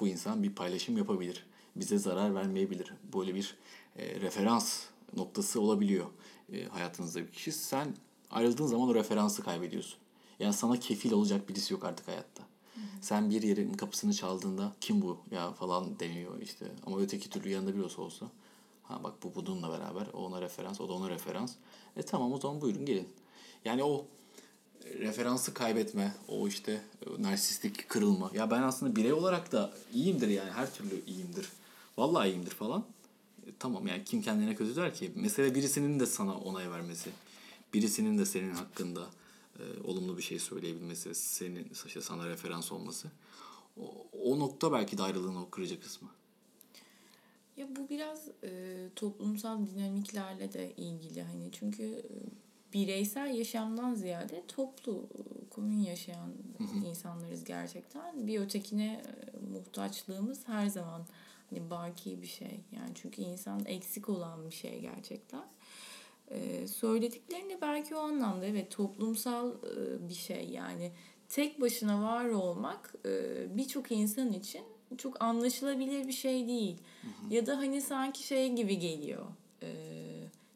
bu 0.00 0.08
insan 0.08 0.42
bir 0.42 0.54
paylaşım 0.54 0.96
yapabilir. 0.96 1.46
Bize 1.76 1.98
zarar 1.98 2.34
vermeyebilir. 2.34 2.92
Böyle 3.14 3.34
bir 3.34 3.56
e, 3.96 4.20
referans 4.20 4.82
noktası 5.16 5.60
olabiliyor 5.60 6.06
hayatınızda 6.70 7.20
bir 7.20 7.32
kişi. 7.32 7.52
Sen 7.52 7.94
ayrıldığın 8.30 8.66
zaman 8.66 8.88
o 8.88 8.94
referansı 8.94 9.42
kaybediyorsun. 9.42 9.98
Yani 10.38 10.52
sana 10.52 10.80
kefil 10.80 11.12
olacak 11.12 11.48
birisi 11.48 11.74
yok 11.74 11.84
artık 11.84 12.08
hayatta. 12.08 12.42
Sen 13.00 13.30
bir 13.30 13.42
yerin 13.42 13.72
kapısını 13.74 14.14
çaldığında 14.14 14.72
kim 14.80 15.02
bu 15.02 15.18
ya 15.30 15.52
falan 15.52 16.00
deniyor 16.00 16.40
işte. 16.40 16.66
Ama 16.86 17.00
öteki 17.00 17.30
türlü 17.30 17.48
yanında 17.48 17.74
bir 17.76 17.98
olsa. 17.98 18.26
Ha 18.82 19.00
bak 19.04 19.14
bu 19.22 19.34
bununla 19.34 19.70
beraber 19.70 20.06
o 20.12 20.18
ona 20.18 20.40
referans 20.40 20.80
o 20.80 20.88
da 20.88 20.92
ona 20.92 21.10
referans. 21.10 21.54
E 21.96 22.02
tamam 22.02 22.32
o 22.32 22.38
zaman 22.40 22.60
buyurun 22.60 22.86
gelin. 22.86 23.08
Yani 23.64 23.84
o 23.84 24.06
referansı 24.98 25.54
kaybetme, 25.54 26.14
o 26.28 26.48
işte 26.48 26.82
e, 27.06 27.22
narsistik 27.22 27.88
kırılma. 27.88 28.30
Ya 28.34 28.50
ben 28.50 28.62
aslında 28.62 28.96
birey 28.96 29.12
olarak 29.12 29.52
da 29.52 29.72
iyiyimdir 29.92 30.28
yani 30.28 30.50
her 30.50 30.74
türlü 30.74 31.04
iyiyimdir. 31.06 31.48
Vallahi 31.98 32.28
iyiyimdir 32.28 32.50
falan. 32.50 32.84
E, 33.46 33.50
tamam 33.58 33.86
yani 33.86 34.04
kim 34.04 34.22
kendine 34.22 34.54
kötü 34.54 34.76
der 34.76 34.94
ki? 34.94 35.12
Mesele 35.14 35.54
birisinin 35.54 36.00
de 36.00 36.06
sana 36.06 36.38
onay 36.38 36.70
vermesi. 36.70 37.10
Birisinin 37.74 38.18
de 38.18 38.26
senin 38.26 38.54
hakkında 38.54 39.06
e, 39.58 39.82
olumlu 39.82 40.16
bir 40.16 40.22
şey 40.22 40.38
söyleyebilmesi, 40.38 41.14
senin 41.14 41.70
işte 41.86 42.00
sana 42.00 42.28
referans 42.28 42.72
olması. 42.72 43.10
O, 43.80 44.06
o 44.22 44.38
nokta 44.38 44.72
belki 44.72 44.98
de 44.98 45.02
ayrılığın 45.02 45.36
o 45.36 45.50
kırıcı 45.50 45.80
kısmı. 45.80 46.08
Ya 47.56 47.76
bu 47.76 47.88
biraz 47.88 48.28
e, 48.44 48.88
toplumsal 48.96 49.66
dinamiklerle 49.66 50.52
de 50.52 50.72
ilgili 50.76 51.22
hani 51.22 51.48
çünkü 51.52 51.82
e, 51.82 52.02
bireysel 52.72 53.34
yaşamdan 53.34 53.94
ziyade 53.94 54.44
toplu, 54.48 55.08
e, 55.14 55.48
komün 55.50 55.78
yaşayan 55.78 56.32
insanlarız 56.86 57.44
gerçekten. 57.44 58.26
Bir 58.26 58.40
ötekine 58.40 59.02
e, 59.06 59.38
muhtaçlığımız 59.52 60.48
her 60.48 60.66
zaman 60.66 61.06
hani 61.50 61.70
baki 61.70 62.22
bir 62.22 62.26
şey. 62.26 62.60
Yani 62.72 62.90
çünkü 62.94 63.22
insan 63.22 63.64
eksik 63.64 64.08
olan 64.08 64.46
bir 64.46 64.54
şey 64.54 64.80
gerçekten. 64.80 65.44
E, 66.30 66.66
söylediklerini 66.66 67.58
belki 67.60 67.94
o 67.94 67.98
anlamda 67.98 68.46
evet 68.46 68.70
toplumsal 68.70 69.50
e, 69.50 70.08
bir 70.08 70.14
şey 70.14 70.48
yani 70.48 70.92
tek 71.28 71.60
başına 71.60 72.02
var 72.02 72.24
olmak 72.24 72.94
e, 73.06 73.56
birçok 73.56 73.92
insan 73.92 74.32
için 74.32 74.62
çok 74.98 75.22
anlaşılabilir 75.22 76.06
bir 76.06 76.12
şey 76.12 76.48
değil. 76.48 76.76
Ya 77.30 77.46
da 77.46 77.58
hani 77.58 77.80
sanki 77.82 78.26
şey 78.26 78.52
gibi 78.52 78.78
geliyor. 78.78 79.26
E, 79.62 79.68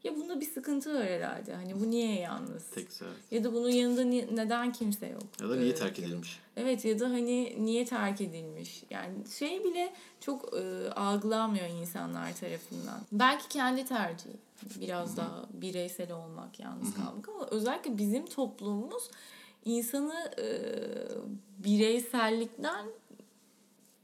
ya 0.04 0.16
bunda 0.16 0.40
bir 0.40 0.46
sıkıntı 0.50 0.94
var 0.94 1.04
herhalde. 1.06 1.54
Hani 1.54 1.80
bu 1.80 1.90
niye 1.90 2.20
yalnız? 2.20 2.66
Tek 2.70 2.92
sefer. 2.92 3.12
Ya 3.30 3.44
da 3.44 3.52
bunun 3.52 3.68
yanında 3.70 4.02
ni- 4.04 4.36
neden 4.36 4.72
kimse 4.72 5.06
yok? 5.06 5.22
Ya 5.42 5.48
da 5.48 5.56
niye 5.56 5.74
terk 5.74 5.98
edilmiş? 5.98 6.38
Evet 6.56 6.84
ya 6.84 7.00
da 7.00 7.04
hani 7.10 7.56
niye 7.64 7.84
terk 7.84 8.20
edilmiş? 8.20 8.82
Yani 8.90 9.14
şey 9.38 9.64
bile 9.64 9.92
çok 10.20 10.54
e, 10.56 10.90
algılanmıyor 10.90 11.66
insanlar 11.66 12.36
tarafından. 12.36 13.00
Belki 13.12 13.48
kendi 13.48 13.84
tercihi. 13.84 14.36
Biraz 14.80 15.16
daha 15.16 15.44
bireysel 15.52 16.12
olmak, 16.12 16.60
yalnız 16.60 16.94
kalmak 16.94 17.28
ama 17.28 17.46
özellikle 17.50 17.98
bizim 17.98 18.26
toplumumuz 18.26 19.10
insanı 19.64 20.30
e, 20.38 20.46
bireysellikten 21.64 22.86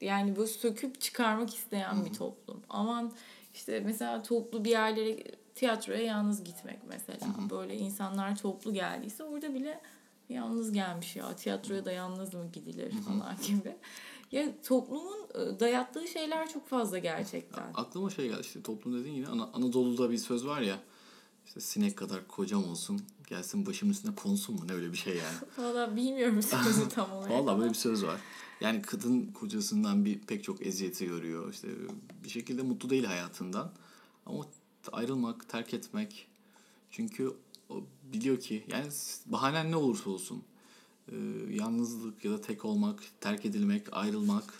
Yani 0.00 0.36
böyle 0.36 0.46
söküp 0.48 1.00
çıkarmak 1.00 1.54
isteyen 1.54 2.04
bir 2.04 2.12
toplum. 2.14 2.62
Aman 2.68 3.12
işte 3.54 3.80
mesela 3.80 4.22
toplu 4.22 4.64
bir 4.64 4.70
yerlere 4.70 5.16
tiyatroya 5.56 6.02
yalnız 6.02 6.44
gitmek 6.44 6.78
mesela. 6.88 7.34
Böyle 7.50 7.76
insanlar 7.76 8.36
toplu 8.36 8.74
geldiyse 8.74 9.24
orada 9.24 9.54
bile 9.54 9.80
yalnız 10.28 10.72
gelmiş 10.72 11.16
ya 11.16 11.36
tiyatroya 11.36 11.84
da 11.84 11.92
yalnız 11.92 12.34
mı 12.34 12.46
gidilir 12.52 12.92
falan 12.92 13.36
gibi. 13.46 13.76
Ya 14.32 14.62
toplumun 14.62 15.16
e, 15.34 15.60
dayattığı 15.60 16.08
şeyler 16.08 16.48
çok 16.52 16.68
fazla 16.68 16.98
gerçekten. 16.98 17.64
Aklıma 17.74 18.10
şey 18.10 18.28
geldi 18.28 18.40
işte 18.40 18.62
toplum 18.62 19.00
dediğin 19.00 19.14
yine 19.14 19.28
Ana- 19.28 19.50
Anadolu'da 19.52 20.10
bir 20.10 20.18
söz 20.18 20.46
var 20.46 20.60
ya 20.60 20.78
işte 21.46 21.60
sinek 21.60 21.96
kadar 21.96 22.28
kocam 22.28 22.70
olsun 22.70 23.00
gelsin 23.28 23.66
başımın 23.66 23.92
üstüne 23.92 24.14
konsun 24.14 24.54
mu 24.54 24.68
ne 24.68 24.72
öyle 24.72 24.92
bir 24.92 24.96
şey 24.96 25.16
yani. 25.16 25.36
Valla 25.58 25.96
bilmiyorum 25.96 26.42
sözü 26.42 26.88
tam 26.88 27.12
olarak. 27.16 27.30
Vallahi 27.30 27.50
ama. 27.50 27.58
böyle 27.58 27.70
bir 27.70 27.78
söz 27.78 28.04
var. 28.04 28.20
Yani 28.60 28.82
kadın 28.82 29.26
kocasından 29.26 30.04
bir 30.04 30.18
pek 30.20 30.44
çok 30.44 30.66
eziyeti 30.66 31.06
görüyor. 31.06 31.52
İşte 31.52 31.68
bir 32.24 32.28
şekilde 32.28 32.62
mutlu 32.62 32.90
değil 32.90 33.04
hayatından. 33.04 33.72
Ama 34.26 34.46
ayrılmak, 34.92 35.48
terk 35.48 35.74
etmek. 35.74 36.26
Çünkü 36.90 37.32
o 37.70 37.82
biliyor 38.12 38.40
ki 38.40 38.64
yani 38.68 38.86
bahanen 39.26 39.70
ne 39.70 39.76
olursa 39.76 40.10
olsun 40.10 40.42
e, 41.08 41.16
yalnızlık 41.50 42.24
ya 42.24 42.32
da 42.32 42.40
tek 42.40 42.64
olmak, 42.64 43.02
terk 43.20 43.46
edilmek, 43.46 43.86
ayrılmak 43.92 44.54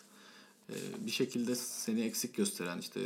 e, 0.71 0.75
bir 1.07 1.11
şekilde 1.11 1.55
seni 1.55 2.01
eksik 2.01 2.37
gösteren 2.37 2.79
işte 2.79 3.01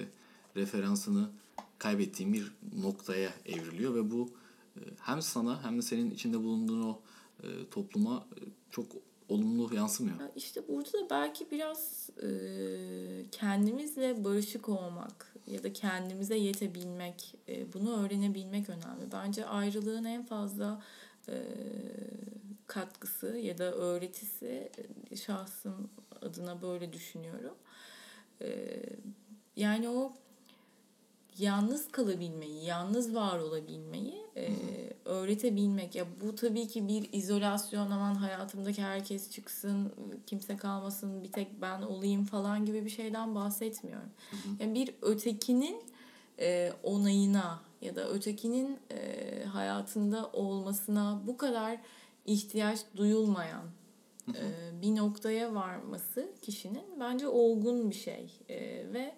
referansını 0.56 1.30
kaybettiğin 1.78 2.32
bir 2.32 2.52
noktaya 2.82 3.32
evriliyor 3.46 3.94
ve 3.94 4.10
bu 4.10 4.30
hem 5.00 5.22
sana 5.22 5.64
hem 5.64 5.78
de 5.78 5.82
senin 5.82 6.10
içinde 6.10 6.38
bulunduğun 6.38 6.82
o 6.82 7.00
e, 7.42 7.46
topluma 7.70 8.26
çok 8.70 8.86
olumlu 9.30 9.74
yansımıyor. 9.74 10.20
Ya 10.20 10.30
İşte 10.36 10.68
burada 10.68 10.92
da 10.92 11.10
belki 11.10 11.50
biraz 11.50 12.10
e, 12.22 12.28
kendimizle 13.30 14.24
barışık 14.24 14.68
olmak 14.68 15.34
ya 15.46 15.62
da 15.62 15.72
kendimize 15.72 16.36
yetebilmek, 16.36 17.34
e, 17.48 17.72
bunu 17.72 18.04
öğrenebilmek 18.04 18.68
önemli. 18.68 19.12
Bence 19.12 19.46
ayrılığın 19.46 20.04
en 20.04 20.24
fazla 20.24 20.82
e, 21.28 21.42
katkısı 22.66 23.26
ya 23.26 23.58
da 23.58 23.72
öğretisi 23.72 24.72
şahsım 25.26 25.90
adına 26.22 26.62
böyle 26.62 26.92
düşünüyorum. 26.92 27.54
E, 28.42 28.80
yani 29.56 29.88
o 29.88 30.12
yalnız 31.40 31.92
kalabilmeyi, 31.92 32.64
yalnız 32.64 33.14
var 33.14 33.38
olabilmeyi 33.38 34.26
e, 34.36 34.48
öğretebilmek. 35.04 35.94
Ya 35.94 36.06
bu 36.24 36.34
tabii 36.34 36.68
ki 36.68 36.88
bir 36.88 37.08
izolasyon 37.12 37.90
aman 37.90 38.14
hayatımdaki 38.14 38.82
herkes 38.82 39.30
çıksın, 39.30 39.92
kimse 40.26 40.56
kalmasın, 40.56 41.22
bir 41.22 41.32
tek 41.32 41.60
ben 41.62 41.82
olayım 41.82 42.24
falan 42.24 42.64
gibi 42.64 42.84
bir 42.84 42.90
şeyden 42.90 43.34
bahsetmiyorum. 43.34 44.10
Yani 44.60 44.74
bir 44.74 44.94
ötekinin 45.02 45.82
e, 46.38 46.72
onayına 46.82 47.60
ya 47.82 47.96
da 47.96 48.08
ötekinin 48.08 48.78
e, 48.90 49.44
hayatında 49.44 50.30
olmasına 50.32 51.22
bu 51.26 51.36
kadar 51.36 51.78
ihtiyaç 52.26 52.80
duyulmayan 52.96 53.62
e, 54.28 54.42
bir 54.82 54.96
noktaya 54.96 55.54
varması 55.54 56.32
kişinin 56.42 56.84
bence 57.00 57.28
olgun 57.28 57.90
bir 57.90 57.94
şey 57.94 58.30
E, 58.48 58.58
ve 58.92 59.14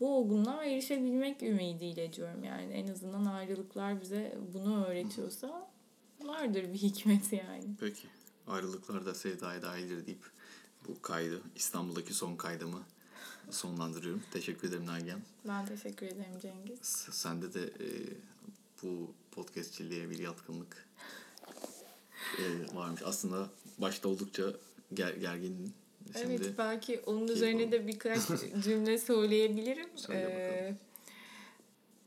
bu 0.00 0.16
olgunluğa 0.16 0.64
erişebilmek 0.64 1.42
ümidiyle 1.42 2.12
diyorum 2.12 2.44
yani 2.44 2.72
en 2.72 2.88
azından 2.88 3.24
ayrılıklar 3.24 4.00
bize 4.00 4.38
bunu 4.54 4.84
öğretiyorsa 4.86 5.70
vardır 6.24 6.62
bir 6.72 6.78
hikmet 6.78 7.32
yani. 7.32 7.64
Peki. 7.80 8.08
Ayrılıklar 8.46 9.06
da 9.06 9.14
sevdaya 9.14 9.62
dahildir 9.62 10.06
deyip 10.06 10.30
bu 10.88 11.02
kaydı 11.02 11.40
İstanbul'daki 11.56 12.14
son 12.14 12.36
kaydımı 12.36 12.82
sonlandırıyorum. 13.50 14.22
Teşekkür 14.32 14.68
ederim 14.68 14.86
Nagihan. 14.86 15.20
Ben 15.48 15.66
teşekkür 15.66 16.06
ederim 16.06 16.38
Cengiz. 16.42 16.78
S- 16.82 17.12
Sende 17.12 17.54
de 17.54 17.62
e, 17.64 17.88
bu 18.82 19.10
podcastçiliğe 19.30 20.10
bir 20.10 20.18
yatkınlık 20.18 20.86
e, 22.38 22.76
varmış. 22.76 23.02
Aslında 23.04 23.48
başta 23.78 24.08
oldukça 24.08 24.42
ger- 24.94 25.18
gergindin. 25.18 25.72
Şimdi 26.20 26.34
evet 26.34 26.54
belki 26.58 27.00
onun 27.06 27.28
üzerine 27.28 27.72
de 27.72 27.86
birkaç 27.86 28.20
cümle 28.64 28.98
söyleyebilirim. 28.98 29.88
Söyle. 29.96 30.20
Ee, 30.20 30.76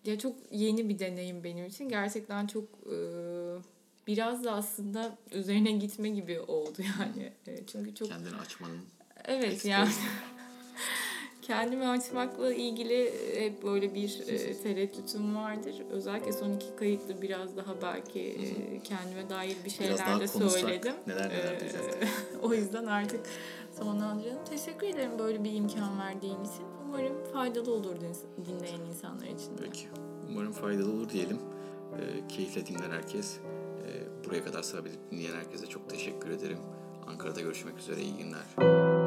ya 0.09 0.19
çok 0.19 0.35
yeni 0.51 0.89
bir 0.89 0.99
deneyim 0.99 1.43
benim 1.43 1.65
için. 1.65 1.89
Gerçekten 1.89 2.47
çok 2.47 2.63
e, 2.63 2.97
biraz 4.07 4.43
da 4.43 4.51
aslında 4.51 5.17
üzerine 5.31 5.71
gitme 5.71 6.09
gibi 6.09 6.39
oldu 6.39 6.77
yani. 6.99 7.33
E, 7.47 7.65
çünkü 7.65 7.95
çok 7.95 8.07
kendini 8.07 8.35
açmanın 8.35 8.79
Evet 9.25 9.53
Ekstra. 9.53 9.69
yani 9.69 9.89
kendimi 11.41 11.87
açmakla 11.87 12.53
ilgili 12.53 13.13
hep 13.39 13.63
böyle 13.63 13.95
bir 13.95 14.19
e, 14.27 14.53
tereddütüm 14.53 15.35
vardır. 15.35 15.75
Özellikle 15.91 16.33
son 16.33 16.53
iki 16.53 16.75
kayıtlı 16.75 17.21
biraz 17.21 17.57
daha 17.57 17.81
belki 17.81 18.19
e, 18.19 18.83
kendime 18.83 19.29
dair 19.29 19.55
bir 19.65 19.69
şeyler 19.69 19.97
daha 19.97 20.19
de 20.19 20.27
söyledim. 20.27 20.93
neler 21.07 21.29
neler 21.29 21.59
diyeceğiz. 21.59 21.85
o 22.41 22.53
yüzden 22.53 22.85
artık 22.85 23.19
sonlandıralım. 23.79 24.43
Teşekkür 24.49 24.87
ederim 24.87 25.11
böyle 25.19 25.43
bir 25.43 25.53
imkan 25.53 25.99
verdiğin 25.99 26.43
için. 26.43 26.65
Umarım 26.87 27.23
faydalı 27.33 27.73
olur 27.73 27.95
din- 28.01 28.45
dinleyen 28.45 28.79
insanlar 28.81 29.25
için 29.27 29.57
de. 29.57 29.61
Peki. 29.63 29.87
Umarım 30.29 30.51
faydalı 30.51 30.91
olur 30.91 31.09
diyelim. 31.09 31.37
E, 31.99 32.27
keyifle 32.27 32.65
dinler 32.67 32.89
herkes. 32.91 33.37
E, 33.37 33.89
buraya 34.25 34.43
kadar 34.45 34.61
sabredip 34.63 35.11
dinleyen 35.11 35.35
herkese 35.35 35.65
çok 35.67 35.89
teşekkür 35.89 36.29
ederim. 36.29 36.59
Ankara'da 37.07 37.41
görüşmek 37.41 37.79
üzere. 37.79 38.01
İyi 38.01 38.17
günler. 38.17 38.98